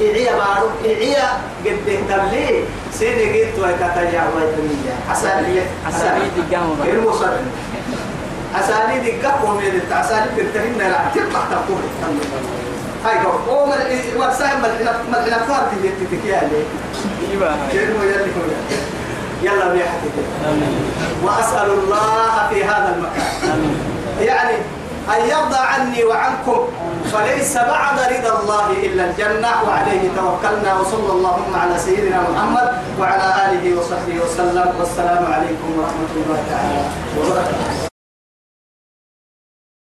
[0.00, 1.28] إعيا بارو إعيا
[1.64, 2.64] قد تبلي.
[2.92, 4.94] سيني قلت ويكتياع ويتمية.
[5.12, 6.84] أسالي أساليب الجامعة.
[6.84, 7.30] غير مصر
[8.60, 11.82] أساليب القهوة من التعساليب تنتهينا لا تبقى تقول.
[13.04, 13.72] هاي قول هو من
[14.16, 16.64] وسائل ملحنا ملحنا فارت اللي تتكيا هاي.
[17.30, 17.42] كيف
[17.72, 18.02] يلي هو
[19.42, 19.72] يلا
[20.48, 20.92] آمين.
[21.24, 23.76] وأسأل الله في هذا المكان.
[24.20, 24.56] يعني
[25.08, 26.68] أن يرضى عني وعنكم
[27.12, 33.78] فليس بعد رضا الله إلا الجنة وعليه توكلنا وصلى اللهم على سيدنا محمد وعلى آله
[33.78, 34.74] وصحبه وسلم.
[34.78, 36.82] والسلام عليكم ورحمة الله تعالى
[37.18, 37.93] وبركاته.